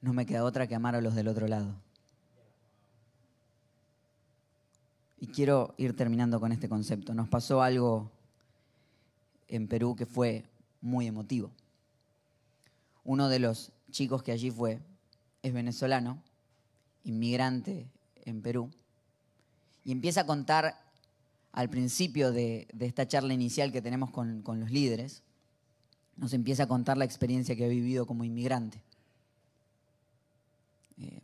[0.02, 1.76] no me queda otra que amar a los del otro lado.
[5.20, 7.14] Y quiero ir terminando con este concepto.
[7.14, 8.10] Nos pasó algo
[9.50, 10.46] en Perú que fue
[10.80, 11.52] muy emotivo
[13.08, 14.82] uno de los chicos que allí fue
[15.42, 16.22] es venezolano,
[17.06, 17.88] inmigrante
[18.26, 18.70] en Perú,
[19.86, 20.78] y empieza a contar
[21.54, 25.24] al principio de, esta charla inicial que tenemos con, los líderes,
[26.18, 28.84] nos empieza a contar la experiencia que ha vivido como inmigrante.
[31.00, 31.22] Eh,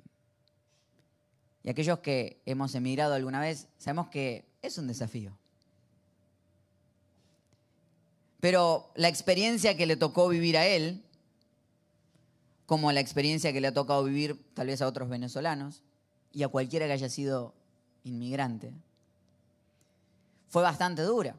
[1.64, 5.38] y aquellos que hemos emigrado alguna vez, sabemos que es un desafío.
[8.40, 11.04] Pero la experiencia que le tocó vivir a él
[12.74, 15.84] como la experiencia que le ha tocado vivir tal vez a otros venezolanos
[16.32, 17.54] y a cualquiera que haya sido
[18.04, 18.74] inmigrante.
[20.48, 21.36] Fue bastante dura.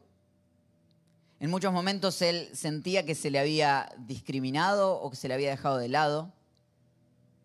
[1.41, 5.51] En muchos momentos él sentía que se le había discriminado o que se le había
[5.51, 6.33] dejado de lado,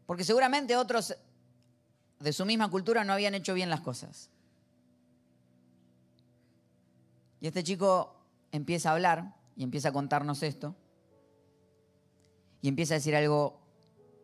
[0.06, 1.15] porque seguramente otros
[2.19, 4.30] de su misma cultura no habían hecho bien las cosas.
[7.41, 8.21] Y este chico
[8.52, 10.75] empieza a hablar y empieza a contarnos esto
[12.62, 13.58] y empieza a decir algo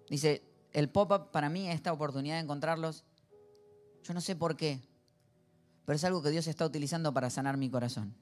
[0.09, 3.03] Dice, el pop-up para mí, esta oportunidad de encontrarlos,
[4.03, 4.81] yo no sé por qué,
[5.85, 8.13] pero es algo que Dios está utilizando para sanar mi corazón.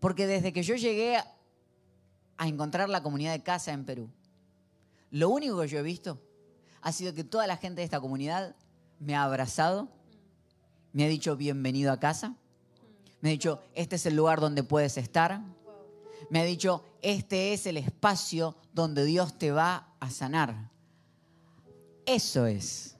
[0.00, 1.16] Porque desde que yo llegué
[2.36, 4.08] a encontrar la comunidad de casa en Perú,
[5.10, 6.20] lo único que yo he visto
[6.80, 8.54] ha sido que toda la gente de esta comunidad
[9.00, 9.88] me ha abrazado,
[10.92, 12.34] me ha dicho bienvenido a casa,
[13.20, 15.42] me ha dicho este es el lugar donde puedes estar,
[16.30, 20.70] me ha dicho este es el espacio donde Dios te va a sanar.
[22.06, 22.96] Eso es.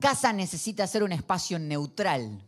[0.00, 2.42] Casa necesita ser un espacio neutral,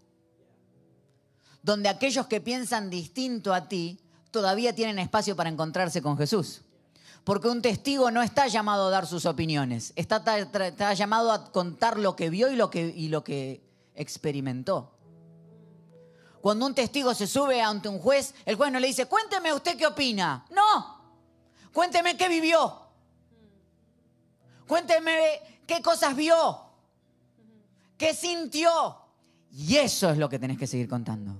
[1.62, 3.98] donde aquellos que piensan distinto a ti
[4.30, 6.62] todavía tienen espacio para encontrarse con Jesús.
[7.24, 12.14] Porque un testigo no está llamado a dar sus opiniones, está, llamado a contar lo
[12.14, 14.95] que vio y lo que experimentó.
[16.46, 19.76] Cuando un testigo se sube ante un juez, el juez no le dice, cuénteme usted
[19.76, 20.46] qué opina.
[20.50, 20.96] No,
[21.72, 22.82] Cuénteme qué vivió.
[24.68, 26.60] Cuénteme qué cosas vio.
[27.98, 28.96] qué sintió.
[29.50, 31.36] Y eso es lo que tenés que seguir contando.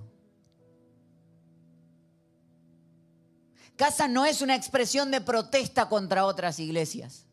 [3.77, 7.23] Casa no es una expresión de protesta contra otras iglesias.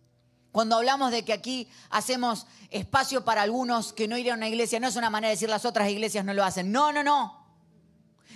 [0.53, 4.79] Cuando hablamos de que aquí hacemos espacio para algunos que no irían a una iglesia,
[4.79, 6.71] no es una manera de decir las otras iglesias no lo hacen.
[6.71, 7.44] No, no, no.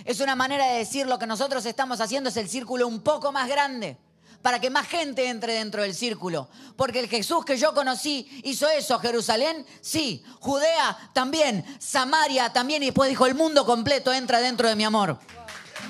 [0.05, 3.31] Es una manera de decir lo que nosotros estamos haciendo es el círculo un poco
[3.31, 3.97] más grande
[4.41, 6.49] para que más gente entre dentro del círculo.
[6.75, 8.99] Porque el Jesús que yo conocí hizo eso.
[8.99, 10.23] Jerusalén, sí.
[10.39, 11.65] Judea también.
[11.79, 12.83] Samaria también.
[12.83, 15.19] Y después dijo, el mundo completo entra dentro de mi amor.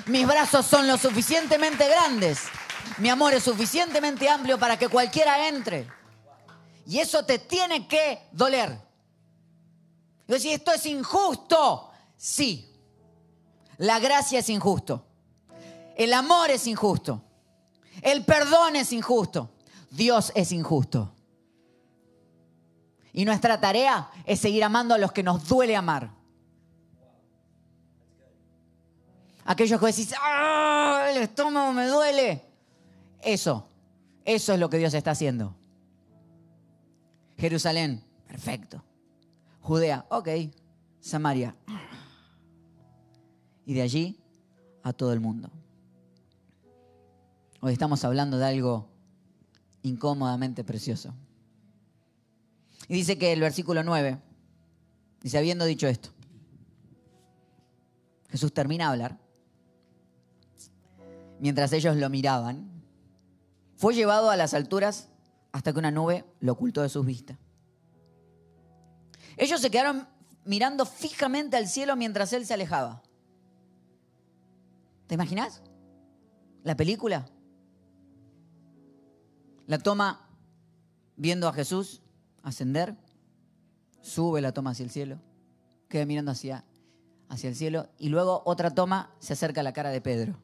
[0.06, 2.40] Mis brazos son lo suficientemente grandes.
[2.98, 5.88] Mi amor es suficientemente amplio para que cualquiera entre.
[6.86, 8.76] Y eso te tiene que doler.
[10.26, 11.90] Y decir, esto es injusto.
[12.16, 12.69] Sí.
[13.80, 15.06] La gracia es injusto.
[15.96, 17.22] El amor es injusto.
[18.02, 19.54] El perdón es injusto.
[19.90, 21.14] Dios es injusto.
[23.14, 26.10] Y nuestra tarea es seguir amando a los que nos duele amar.
[29.46, 31.06] Aquellos que decís, ¡ah!
[31.10, 32.44] El estómago me duele.
[33.22, 33.66] Eso,
[34.26, 35.56] eso es lo que Dios está haciendo.
[37.38, 38.84] Jerusalén, perfecto.
[39.62, 40.28] Judea, ok.
[41.00, 41.56] Samaria.
[43.70, 44.18] Y de allí
[44.82, 45.48] a todo el mundo.
[47.60, 48.88] Hoy estamos hablando de algo
[49.82, 51.14] incómodamente precioso.
[52.88, 54.18] Y dice que el versículo 9,
[55.22, 56.10] dice, habiendo dicho esto,
[58.30, 59.18] Jesús termina de hablar.
[61.38, 62.68] Mientras ellos lo miraban,
[63.76, 65.10] fue llevado a las alturas
[65.52, 67.38] hasta que una nube lo ocultó de sus vistas.
[69.36, 70.08] Ellos se quedaron
[70.44, 73.04] mirando fijamente al cielo mientras él se alejaba.
[75.10, 75.60] ¿Te imaginas?
[76.62, 77.26] La película.
[79.66, 80.28] La toma
[81.16, 82.00] viendo a Jesús
[82.44, 82.94] ascender,
[84.00, 85.18] sube la toma hacia el cielo,
[85.88, 86.64] queda mirando hacia,
[87.28, 90.36] hacia el cielo y luego otra toma se acerca a la cara de Pedro.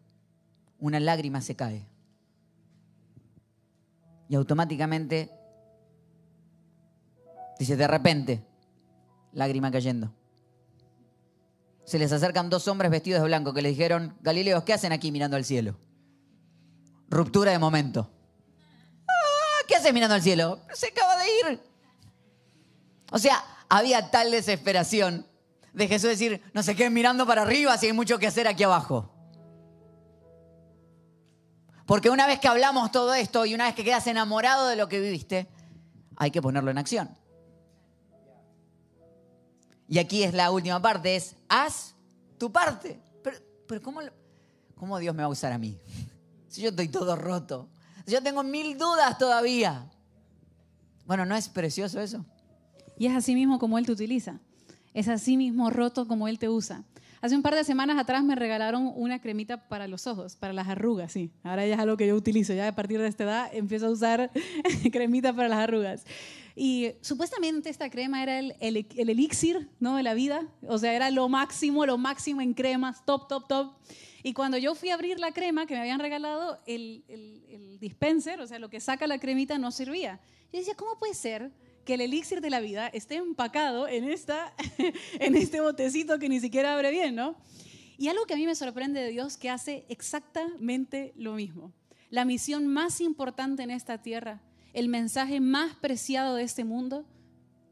[0.80, 1.86] Una lágrima se cae.
[4.28, 5.30] Y automáticamente
[7.56, 8.44] dice, de repente,
[9.32, 10.12] lágrima cayendo.
[11.86, 15.12] Se les acercan dos hombres vestidos de blanco que le dijeron, Galileos, ¿qué hacen aquí
[15.12, 15.78] mirando al cielo?
[17.08, 18.10] Ruptura de momento.
[19.08, 20.60] Ah, ¿Qué haces mirando al cielo?
[20.74, 21.60] Se acaba de ir.
[23.12, 25.26] O sea, había tal desesperación
[25.72, 28.64] de Jesús decir, no se queden mirando para arriba si hay mucho que hacer aquí
[28.64, 29.12] abajo.
[31.86, 34.88] Porque una vez que hablamos todo esto y una vez que quedas enamorado de lo
[34.88, 35.46] que viviste,
[36.16, 37.16] hay que ponerlo en acción.
[39.88, 41.94] Y aquí es la última parte, es haz
[42.38, 43.00] tu parte.
[43.22, 44.00] Pero, pero ¿cómo,
[44.74, 45.78] ¿cómo Dios me va a usar a mí?
[46.48, 47.68] Si yo estoy todo roto.
[48.06, 49.90] Si yo tengo mil dudas todavía.
[51.04, 52.24] Bueno, ¿no es precioso eso?
[52.96, 54.40] Y es así mismo como Él te utiliza.
[54.94, 56.82] Es así mismo roto como Él te usa.
[57.20, 60.68] Hace un par de semanas atrás me regalaron una cremita para los ojos, para las
[60.68, 61.30] arrugas, sí.
[61.42, 62.54] Ahora ya es algo que yo utilizo.
[62.54, 64.30] Ya a partir de esta edad empiezo a usar
[64.92, 66.04] cremita para las arrugas.
[66.58, 70.48] Y supuestamente esta crema era el, el, elixir de la vida.
[70.66, 73.72] O sea, era lo máximo, lo máximo en cremas, top, top, top.
[74.22, 78.40] Y cuando yo fui a abrir la crema que me habían regalado, el, el dispenser,
[78.40, 80.18] o sea, lo que saca la cremita, no servía.
[80.52, 81.52] Yo decía, ¿cómo puede ser
[81.84, 84.52] que el elixir de la vida esté empacado en, esta,
[85.20, 87.36] en este botecito que ni siquiera abre bien, ¿no?
[87.96, 91.72] Y algo que a mí me sorprende de Dios que hace exactamente lo mismo.
[92.10, 94.42] La misión más importante en esta tierra,
[94.76, 97.04] el mensaje más preciado de este mundo,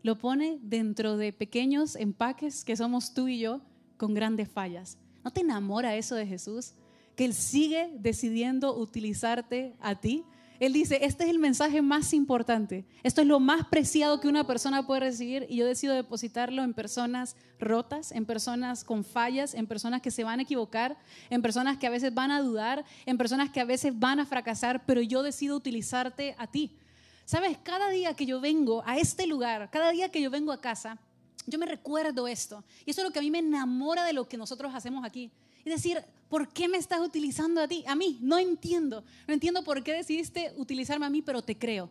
[0.03, 3.61] lo pone dentro de pequeños empaques que somos tú y yo
[3.97, 4.99] con grandes fallas.
[5.23, 6.73] ¿No te enamora eso de Jesús?
[7.15, 10.25] Que Él sigue decidiendo utilizarte a ti
[10.61, 12.85] él dice, este es el mensaje más importante.
[13.03, 16.75] Esto es lo más preciado que una persona puede recibir y yo decido depositarlo en
[16.75, 20.97] personas rotas, en personas con fallas, en personas que se van a equivocar,
[21.29, 24.27] en personas que a veces van a dudar, en personas que a veces van a
[24.27, 26.79] fracasar, pero yo decido utilizarte a ti.
[27.25, 30.61] Sabes, cada día que yo vengo a este lugar, cada día que yo vengo a
[30.61, 30.99] casa,
[31.47, 32.65] yo me recuerdo esto.
[32.85, 35.31] Y eso es lo que a mí me enamora de lo que nosotros hacemos aquí.
[35.65, 37.85] Y decir, ¿por qué me estás utilizando a ti?
[37.87, 39.05] A mí, no entiendo.
[39.27, 41.89] No entiendo por qué decidiste utilizarme a mí, pero te creo.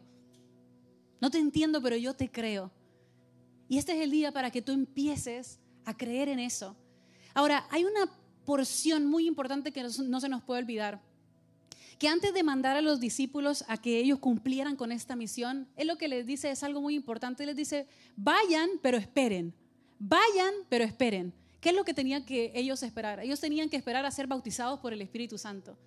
[1.20, 2.72] No te entiendo, pero yo te creo.
[3.68, 6.76] Y este es el día para que tú empieces a creer en eso.
[7.34, 8.12] Ahora, hay una
[8.46, 11.02] porción muy importante que no se nos puede olvidar.
[12.00, 15.88] Que antes de mandar a los discípulos a que ellos cumplieran con esta misión, Él
[15.88, 17.46] lo que les dice es algo muy importante.
[17.46, 19.54] Les dice, vayan, pero esperen.
[20.00, 21.34] Vayan, pero esperen.
[21.62, 23.22] ¿Qué es lo que tenían que ellos esperar?
[23.22, 25.78] Ellos tenían que esperar a ser bautizados por el Espíritu Santo.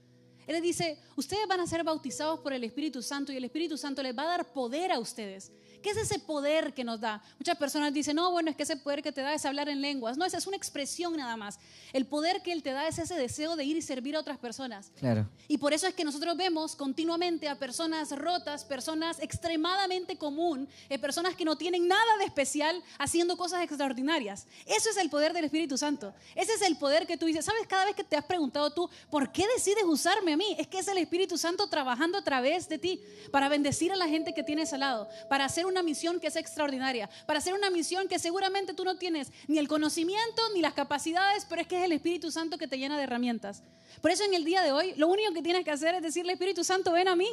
[0.46, 3.76] Él les dice, ustedes van a ser bautizados por el Espíritu Santo y el Espíritu
[3.76, 5.52] Santo les va a dar poder a ustedes.
[5.86, 7.22] ¿Qué es ese poder que nos da?
[7.38, 9.80] Muchas personas dicen, no, bueno, es que ese poder que te da es hablar en
[9.80, 10.16] lenguas.
[10.16, 11.60] No, esa es una expresión nada más.
[11.92, 14.36] El poder que Él te da es ese deseo de ir y servir a otras
[14.36, 14.90] personas.
[14.98, 15.28] Claro.
[15.46, 20.98] Y por eso es que nosotros vemos continuamente a personas rotas, personas extremadamente común, eh,
[20.98, 24.48] personas que no tienen nada de especial haciendo cosas extraordinarias.
[24.66, 26.12] Eso es el poder del Espíritu Santo.
[26.34, 27.44] Ese es el poder que tú dices.
[27.44, 27.64] ¿Sabes?
[27.68, 30.56] Cada vez que te has preguntado tú, ¿por qué decides usarme a mí?
[30.58, 34.08] Es que es el Espíritu Santo trabajando a través de ti para bendecir a la
[34.08, 37.70] gente que tienes al lado, para hacer una misión que es extraordinaria, para hacer una
[37.70, 41.78] misión que seguramente tú no tienes ni el conocimiento ni las capacidades, pero es que
[41.78, 43.62] es el Espíritu Santo que te llena de herramientas.
[44.00, 46.32] Por eso en el día de hoy, lo único que tienes que hacer es decirle,
[46.32, 47.28] Espíritu Santo, ven a mí.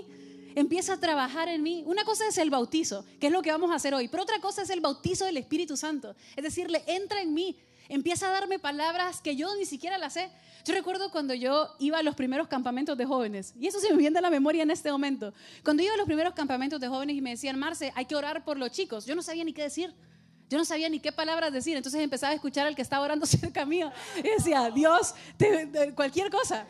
[0.56, 1.84] Empieza a trabajar en mí.
[1.88, 4.39] Una cosa es el bautizo, que es lo que vamos a hacer hoy, pero otra
[4.39, 6.16] cosa es el bautizo del Espíritu Santo.
[6.36, 7.58] Es decirle, entra en mí,
[7.89, 10.30] empieza a darme palabras que yo ni siquiera las sé.
[10.66, 13.97] Yo recuerdo cuando yo iba a los primeros campamentos de jóvenes, y eso se me
[13.97, 15.34] viene a la memoria en este momento.
[15.64, 18.45] Cuando iba a los primeros campamentos de jóvenes y me decían, Marce, hay que orar
[18.45, 19.93] por los chicos, yo no sabía ni qué decir.
[20.49, 23.26] Yo no sabía ni qué palabras decir, entonces empezaba a escuchar al que estaba orando
[23.26, 26.68] cerca mío y decía, Dios, te- cualquier cosa.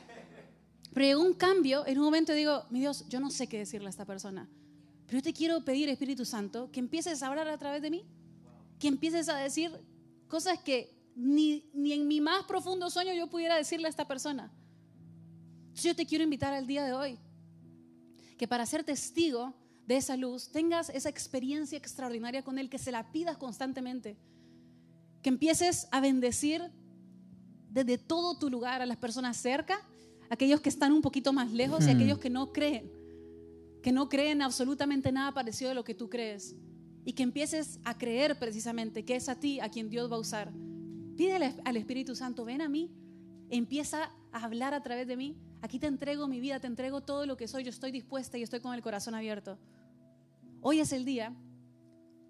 [0.94, 3.88] Pero llegó un cambio, en un momento digo, mi Dios, yo no sé qué decirle
[3.88, 4.48] a esta persona,
[5.06, 8.06] pero yo te quiero pedir, Espíritu Santo, que empieces a hablar a través de mí,
[8.80, 9.72] que empieces a decir
[10.30, 14.52] cosas que ni, ni en mi más profundo sueño yo pudiera decirle a esta persona.
[15.76, 17.20] Yo te quiero invitar al día de hoy,
[18.38, 19.54] que para ser testigo
[19.88, 24.18] de esa luz tengas esa experiencia extraordinaria con Él, que se la pidas constantemente,
[25.22, 26.72] que empieces a bendecir
[27.70, 29.80] desde todo tu lugar a las personas cerca,
[30.30, 31.96] aquellos que están un poquito más lejos y Hmm.
[31.96, 32.92] aquellos que no creen,
[33.82, 36.56] que no creen absolutamente nada parecido a lo que tú crees.
[37.06, 40.20] Y que empieces a creer precisamente que es a ti a quien Dios va a
[40.20, 40.54] usar.
[41.16, 42.92] Pídele al Espíritu Santo, ven a mí,
[43.50, 45.38] empieza a hablar a través de mí.
[45.62, 48.44] Aquí te entrego mi vida, te entrego todo lo que soy, yo estoy dispuesta y
[48.44, 49.58] estoy con el corazón abierto.
[50.62, 51.36] Hoy es el día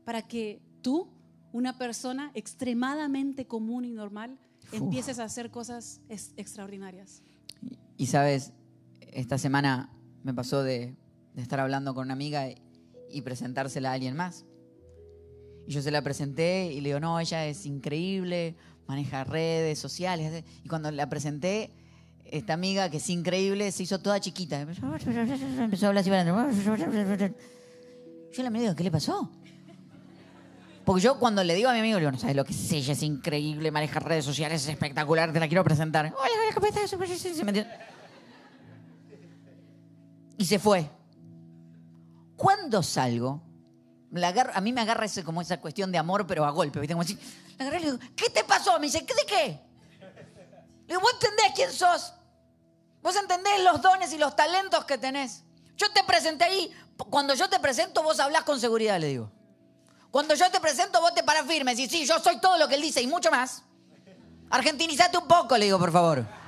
[0.06, 1.08] para que tú,
[1.52, 4.38] una persona extremadamente común y normal,
[4.72, 7.24] empieces a hacer cosas ex- extraordinarias.
[7.98, 8.54] Y sabes,
[9.02, 9.90] esta semana
[10.24, 10.96] me pasó de,
[11.34, 12.58] de estar hablando con una amiga y,
[13.10, 14.46] y presentársela a alguien más.
[15.68, 18.56] Y yo se la presenté y le digo, no, ella es increíble,
[18.88, 20.44] maneja redes sociales.
[20.64, 21.72] Y cuando la presenté,
[22.26, 24.62] esta amiga que es increíble se hizo toda chiquita.
[24.62, 26.52] Empezó a hablar así para.
[28.34, 29.30] Yo la y digo, ¿qué le pasó?
[30.86, 32.72] Porque yo cuando le digo a mi amigo, le digo, no sabes lo que es
[32.72, 36.14] ella, es increíble, maneja redes sociales, es espectacular, te la quiero presentar.
[36.14, 37.64] Hola.
[40.38, 40.90] Y se fue.
[42.36, 43.42] Cuando salgo,
[44.54, 46.96] a mí me agarra ese, como esa cuestión de amor, pero a golpe, ¿viste?
[47.00, 47.18] Así,
[47.58, 48.80] la agarré y le digo, ¿qué te pasó?
[48.80, 49.60] Me dice, ¿qué de qué?
[50.00, 52.14] Le digo, ¿vos entendés quién sos?
[53.02, 55.44] ¿Vos entendés los dones y los talentos que tenés?
[55.78, 56.72] Yo te presenté ahí,
[57.10, 59.32] cuando yo te presento, vos hablás con seguridad, le digo.
[60.12, 61.74] Cuando yo te presento, vos te parás firme.
[61.74, 63.64] Y sí, yo soy todo lo que él dice y mucho más.
[64.52, 66.43] Argentinizate un poco, le digo, por favor.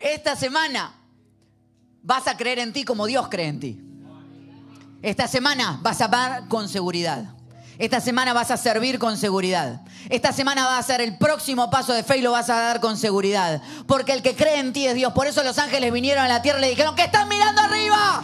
[0.00, 0.94] Esta semana
[2.02, 3.80] vas a creer en ti como Dios cree en ti.
[5.02, 7.34] Esta semana vas a amar con seguridad.
[7.78, 9.80] Esta semana vas a servir con seguridad.
[10.10, 12.80] Esta semana va a ser el próximo paso de fe y lo vas a dar
[12.80, 13.62] con seguridad.
[13.86, 15.12] Porque el que cree en ti es Dios.
[15.14, 18.22] Por eso los ángeles vinieron a la tierra y le dijeron, ¿qué están mirando arriba?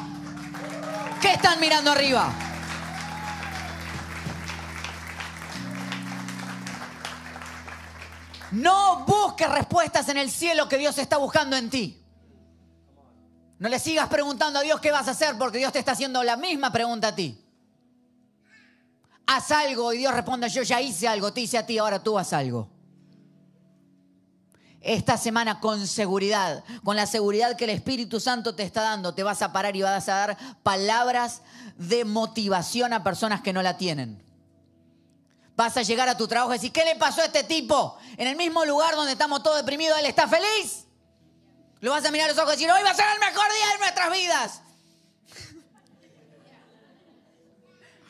[1.23, 2.33] ¿Qué están mirando arriba?
[8.53, 12.03] No busques respuestas en el cielo que Dios está buscando en ti.
[13.59, 16.23] No le sigas preguntando a Dios qué vas a hacer porque Dios te está haciendo
[16.23, 17.43] la misma pregunta a ti.
[19.27, 22.19] Haz algo y Dios responde, yo ya hice algo, te hice a ti, ahora tú
[22.19, 22.71] haz algo.
[24.81, 29.25] Esta semana con seguridad, con la seguridad que el Espíritu Santo te está dando, te
[29.25, 31.43] vas a parar y vas a dar palabras
[31.77, 34.23] de motivación a personas que no la tienen.
[35.57, 37.97] Vas a llegar a tu trabajo y decir, ¿qué le pasó a este tipo?
[38.19, 40.85] En el mismo lugar donde estamos todos deprimidos, ¿él está feliz?
[41.81, 43.47] Lo vas a mirar a los ojos y decir, hoy va a ser el mejor
[43.53, 44.61] día de nuestras vidas.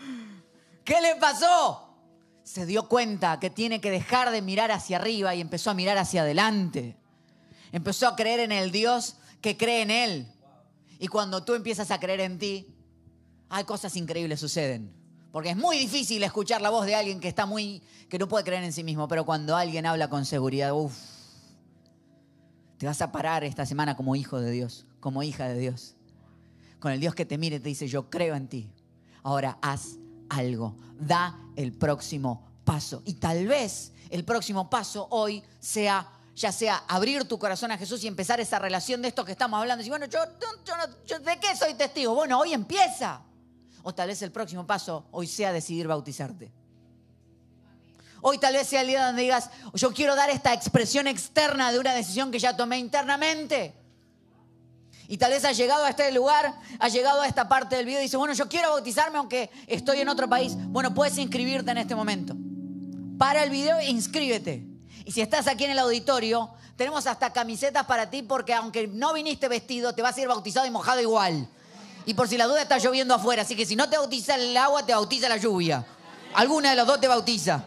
[0.84, 1.84] ¿Qué le pasó?
[2.42, 5.98] Se dio cuenta que tiene que dejar de mirar hacia arriba y empezó a mirar
[5.98, 6.96] hacia adelante.
[7.70, 10.32] Empezó a creer en el Dios que cree en Él.
[10.98, 12.74] Y cuando tú empiezas a creer en ti,
[13.48, 15.05] hay cosas increíbles suceden.
[15.36, 18.42] Porque es muy difícil escuchar la voz de alguien que está muy, que no puede
[18.42, 20.96] creer en sí mismo, pero cuando alguien habla con seguridad, uff,
[22.78, 25.94] te vas a parar esta semana como hijo de Dios, como hija de Dios.
[26.80, 28.72] Con el Dios que te mire y te dice, yo creo en ti.
[29.24, 29.98] Ahora haz
[30.30, 33.02] algo, da el próximo paso.
[33.04, 38.02] Y tal vez el próximo paso hoy sea ya sea abrir tu corazón a Jesús
[38.04, 39.84] y empezar esa relación de esto que estamos hablando.
[39.84, 40.18] Y bueno, yo,
[40.64, 42.14] yo, no- yo- ¿de qué soy testigo?
[42.14, 43.20] Bueno, hoy empieza.
[43.88, 46.50] O tal vez el próximo paso hoy sea decidir bautizarte.
[48.20, 51.78] Hoy tal vez sea el día donde digas, yo quiero dar esta expresión externa de
[51.78, 53.74] una decisión que ya tomé internamente.
[55.06, 58.00] Y tal vez has llegado a este lugar, has llegado a esta parte del video
[58.00, 60.54] y dices, bueno, yo quiero bautizarme aunque estoy en otro país.
[60.56, 62.34] Bueno, puedes inscribirte en este momento.
[63.16, 64.66] Para el video e inscríbete.
[65.04, 69.12] Y si estás aquí en el auditorio, tenemos hasta camisetas para ti porque aunque no
[69.12, 71.48] viniste vestido, te vas a ir bautizado y mojado igual.
[72.06, 74.56] Y por si la duda está lloviendo afuera, así que si no te bautiza el
[74.56, 75.84] agua, te bautiza la lluvia.
[76.34, 77.64] Alguna de los dos te bautiza.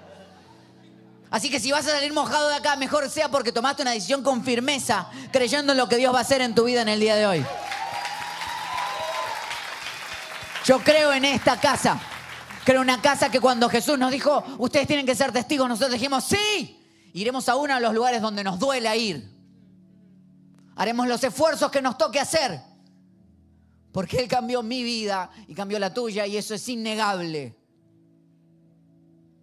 [1.29, 4.23] Así que si vas a salir mojado de acá, mejor sea porque tomaste una decisión
[4.23, 6.99] con firmeza, creyendo en lo que Dios va a hacer en tu vida en el
[7.01, 7.45] día de hoy.
[10.65, 11.99] Yo creo en esta casa.
[12.63, 15.91] Creo en una casa que cuando Jesús nos dijo, ustedes tienen que ser testigos, nosotros
[15.91, 16.79] dijimos, sí,
[17.13, 19.29] iremos a uno de los lugares donde nos duela ir.
[20.75, 22.68] Haremos los esfuerzos que nos toque hacer.
[23.91, 27.55] Porque Él cambió mi vida y cambió la tuya y eso es innegable.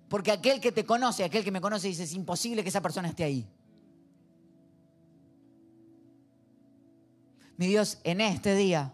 [0.09, 3.09] Porque aquel que te conoce, aquel que me conoce, dice, es imposible que esa persona
[3.09, 3.49] esté ahí.
[7.57, 8.93] Mi Dios, en este día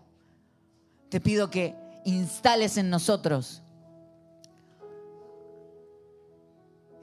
[1.09, 3.63] te pido que instales en nosotros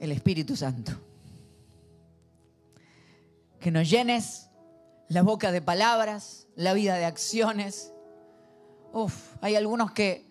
[0.00, 0.92] el Espíritu Santo.
[3.60, 4.48] Que nos llenes
[5.08, 7.92] la boca de palabras, la vida de acciones.
[8.92, 10.26] Uf, hay algunos que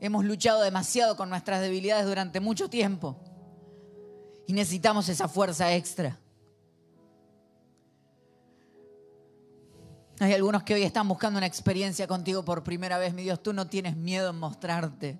[0.00, 3.16] hemos luchado demasiado con nuestras debilidades durante mucho tiempo
[4.46, 6.18] y necesitamos esa fuerza extra.
[10.18, 13.14] Hay algunos que hoy están buscando una experiencia contigo por primera vez.
[13.14, 15.18] Mi Dios, tú no tienes miedo en mostrarte.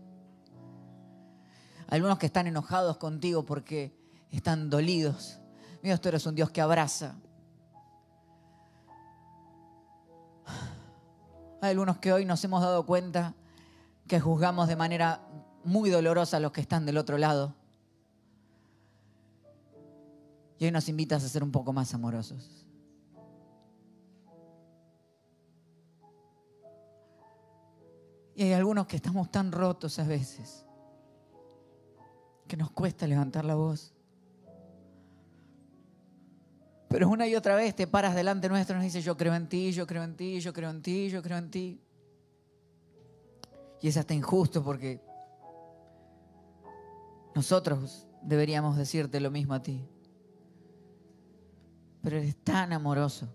[1.89, 3.93] Algunos que están enojados contigo porque
[4.31, 5.41] están dolidos.
[5.83, 7.17] Mi Dios, tú eres un Dios que abraza.
[11.63, 13.37] Hay algunos que hoy nos hemos dado cuenta
[14.09, 15.21] que juzgamos de manera
[15.63, 17.55] muy dolorosa a los que están del otro lado.
[20.59, 22.67] Y hoy nos invitas a ser un poco más amorosos.
[28.35, 30.67] Y hay algunos que estamos tan rotos a veces
[32.49, 33.92] que nos cuesta levantar la voz.
[36.93, 39.49] Pero una y otra vez te paras delante nuestro y nos dices, yo creo en
[39.49, 41.81] ti, yo creo en ti, yo creo en ti, yo creo en ti.
[43.81, 45.01] Y es hasta injusto porque
[47.35, 49.89] nosotros deberíamos decirte lo mismo a ti.
[52.03, 53.35] Pero eres tan amoroso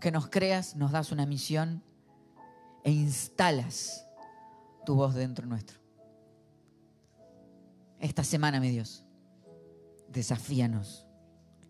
[0.00, 1.82] que nos creas, nos das una misión
[2.84, 4.06] e instalas
[4.84, 5.80] tu voz dentro nuestro.
[7.98, 9.04] Esta semana, mi Dios,
[10.08, 11.05] desafíanos,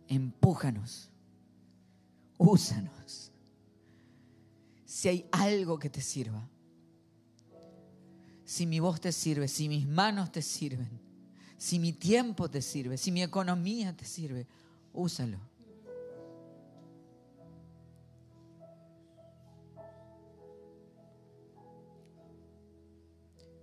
[0.09, 1.11] empújanos,
[2.39, 3.33] úsanos.
[4.85, 6.49] Si hay algo que te sirva,
[8.45, 11.01] si mi voz te sirve, si mis manos te sirven,
[11.59, 14.47] si mi tiempo te sirve, si mi economía te sirve,
[14.93, 15.39] úsalo.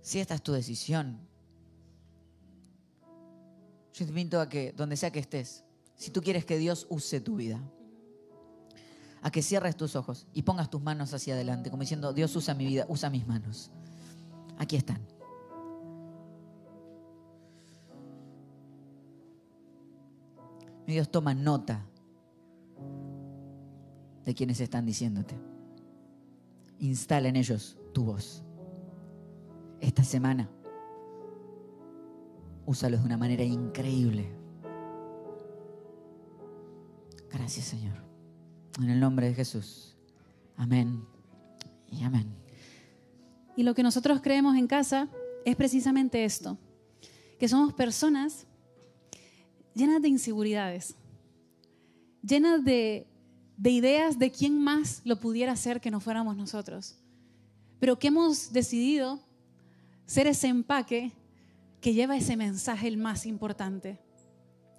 [0.02, 1.18] Si esta es tu decisión,
[3.94, 5.64] yo te invito a que, donde sea que estés,
[6.04, 7.58] si tú quieres que Dios use tu vida,
[9.22, 12.52] a que cierres tus ojos y pongas tus manos hacia adelante, como diciendo, Dios usa
[12.52, 13.70] mi vida, usa mis manos.
[14.58, 15.00] Aquí están.
[20.86, 21.86] Mi Dios toma nota
[24.26, 25.34] de quienes están diciéndote.
[26.80, 28.44] Instala en ellos tu voz.
[29.80, 30.50] Esta semana,
[32.66, 34.43] úsalos de una manera increíble.
[37.34, 37.96] Gracias, Señor.
[38.80, 39.96] En el nombre de Jesús.
[40.56, 41.04] Amén
[41.90, 42.32] y amén.
[43.56, 45.08] Y lo que nosotros creemos en casa
[45.44, 46.56] es precisamente esto,
[47.40, 48.46] que somos personas
[49.74, 50.94] llenas de inseguridades,
[52.22, 53.08] llenas de,
[53.56, 56.98] de ideas de quién más lo pudiera hacer que no fuéramos nosotros,
[57.80, 59.20] pero que hemos decidido
[60.06, 61.12] ser ese empaque
[61.80, 63.98] que lleva ese mensaje el más importante,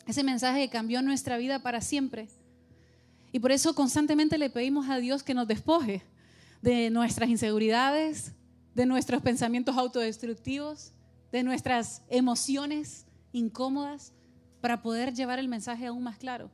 [0.08, 2.30] ese mensaje que cambió nuestra vida para siempre.
[3.36, 6.02] Y por eso constantemente le pedimos a Dios que nos despoje
[6.62, 8.32] de nuestras inseguridades,
[8.74, 10.94] de nuestros pensamientos autodestructivos,
[11.34, 14.14] de nuestras emociones incómodas,
[14.62, 16.50] para poder llevar el mensaje aún más claro.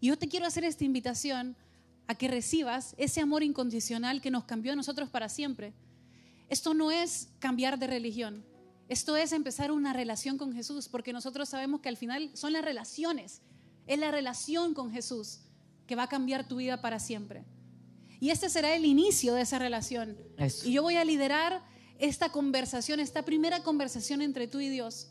[0.00, 1.54] Y yo te quiero hacer esta invitación
[2.06, 5.74] a que recibas ese amor incondicional que nos cambió a nosotros para siempre.
[6.48, 8.42] Esto no es cambiar de religión,
[8.88, 12.64] esto es empezar una relación con Jesús, porque nosotros sabemos que al final son las
[12.64, 13.42] relaciones
[13.86, 15.40] Es la relación con Jesús
[15.86, 17.44] que va a cambiar tu vida para siempre.
[18.20, 20.16] Y este será el inicio de esa relación.
[20.38, 20.66] Eso.
[20.68, 21.62] Y yo voy a liderar
[21.98, 25.08] esta conversación, esta primera conversación entre tú y Dios.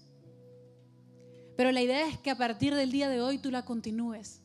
[1.55, 4.41] Pero la idea es que a partir del día de hoy tú la continúes.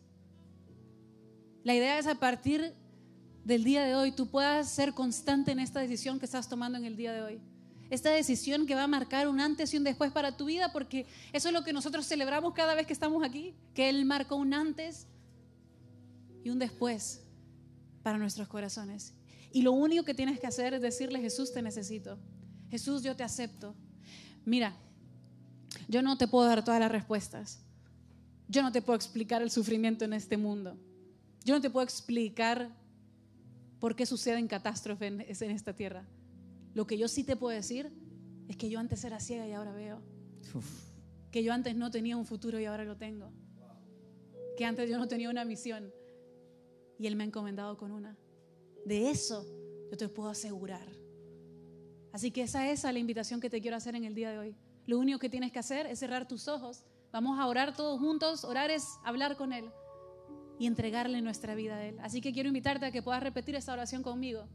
[1.64, 2.74] La idea es a partir
[3.44, 6.84] del día de hoy tú puedas ser constante en esta decisión que estás tomando en
[6.84, 7.40] el día de hoy.
[7.90, 11.06] Esta decisión que va a marcar un antes y un después para tu vida, porque
[11.32, 14.52] eso es lo que nosotros celebramos cada vez que estamos aquí, que Él marcó un
[14.52, 15.06] antes
[16.48, 17.20] y un después
[18.02, 19.12] para nuestros corazones.
[19.52, 22.18] Y lo único que tienes que hacer es decirle, Jesús, te necesito.
[22.70, 23.74] Jesús, yo te acepto.
[24.46, 24.74] Mira,
[25.88, 27.60] yo no te puedo dar todas las respuestas.
[28.48, 30.78] Yo no te puedo explicar el sufrimiento en este mundo.
[31.44, 32.70] Yo no te puedo explicar
[33.78, 36.06] por qué suceden catástrofes en, esta tierra.
[36.74, 37.92] Lo que yo sí te puedo decir
[38.48, 40.00] es que yo antes era ciega y ahora veo.
[40.54, 40.88] Uf.
[41.30, 43.30] Que yo antes no tenía un futuro y ahora lo tengo.
[44.56, 45.92] Que antes yo no tenía una misión
[46.98, 48.16] y Él me ha encomendado con una.
[48.84, 49.44] De eso
[49.90, 50.86] yo te puedo asegurar.
[52.12, 54.56] Así que esa es la invitación que te quiero hacer en el día de hoy.
[54.86, 56.84] Lo único que tienes que hacer es cerrar tus ojos.
[57.12, 58.44] Vamos a orar todos juntos.
[58.44, 59.70] Orar es hablar con Él
[60.58, 61.98] y entregarle nuestra vida a Él.
[62.00, 64.48] Así que quiero invitarte a que puedas repetir esta oración conmigo.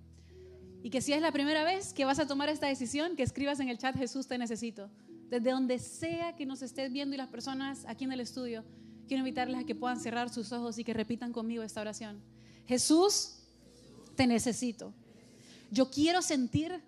[0.81, 3.59] Y que si es la primera vez que vas a tomar esta decisión, que escribas
[3.59, 4.89] en el chat Jesús te necesito.
[5.29, 8.65] Desde donde sea que nos estés viendo y las personas aquí en el estudio,
[9.07, 12.21] quiero invitarles a que puedan cerrar sus ojos y que repitan conmigo esta oración.
[12.67, 13.35] Jesús,
[14.15, 14.93] te necesito.
[15.71, 16.81] Yo quiero sentir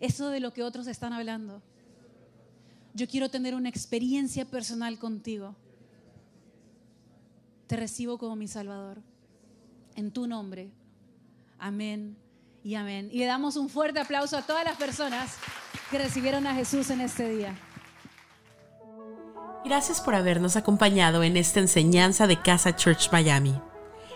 [0.00, 1.62] eso de lo que otros están hablando.
[2.94, 5.56] Yo quiero tener una experiencia personal contigo.
[7.66, 8.98] Te recibo como mi Salvador.
[9.96, 10.70] En tu nombre.
[11.58, 12.16] Amén
[12.62, 13.08] y amén.
[13.12, 15.34] Y le damos un fuerte aplauso a todas las personas
[15.90, 17.56] que recibieron a Jesús en este día.
[19.64, 23.54] Gracias por habernos acompañado en esta enseñanza de Casa Church Miami.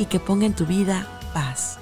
[0.00, 1.78] y que ponga en tu vida paz.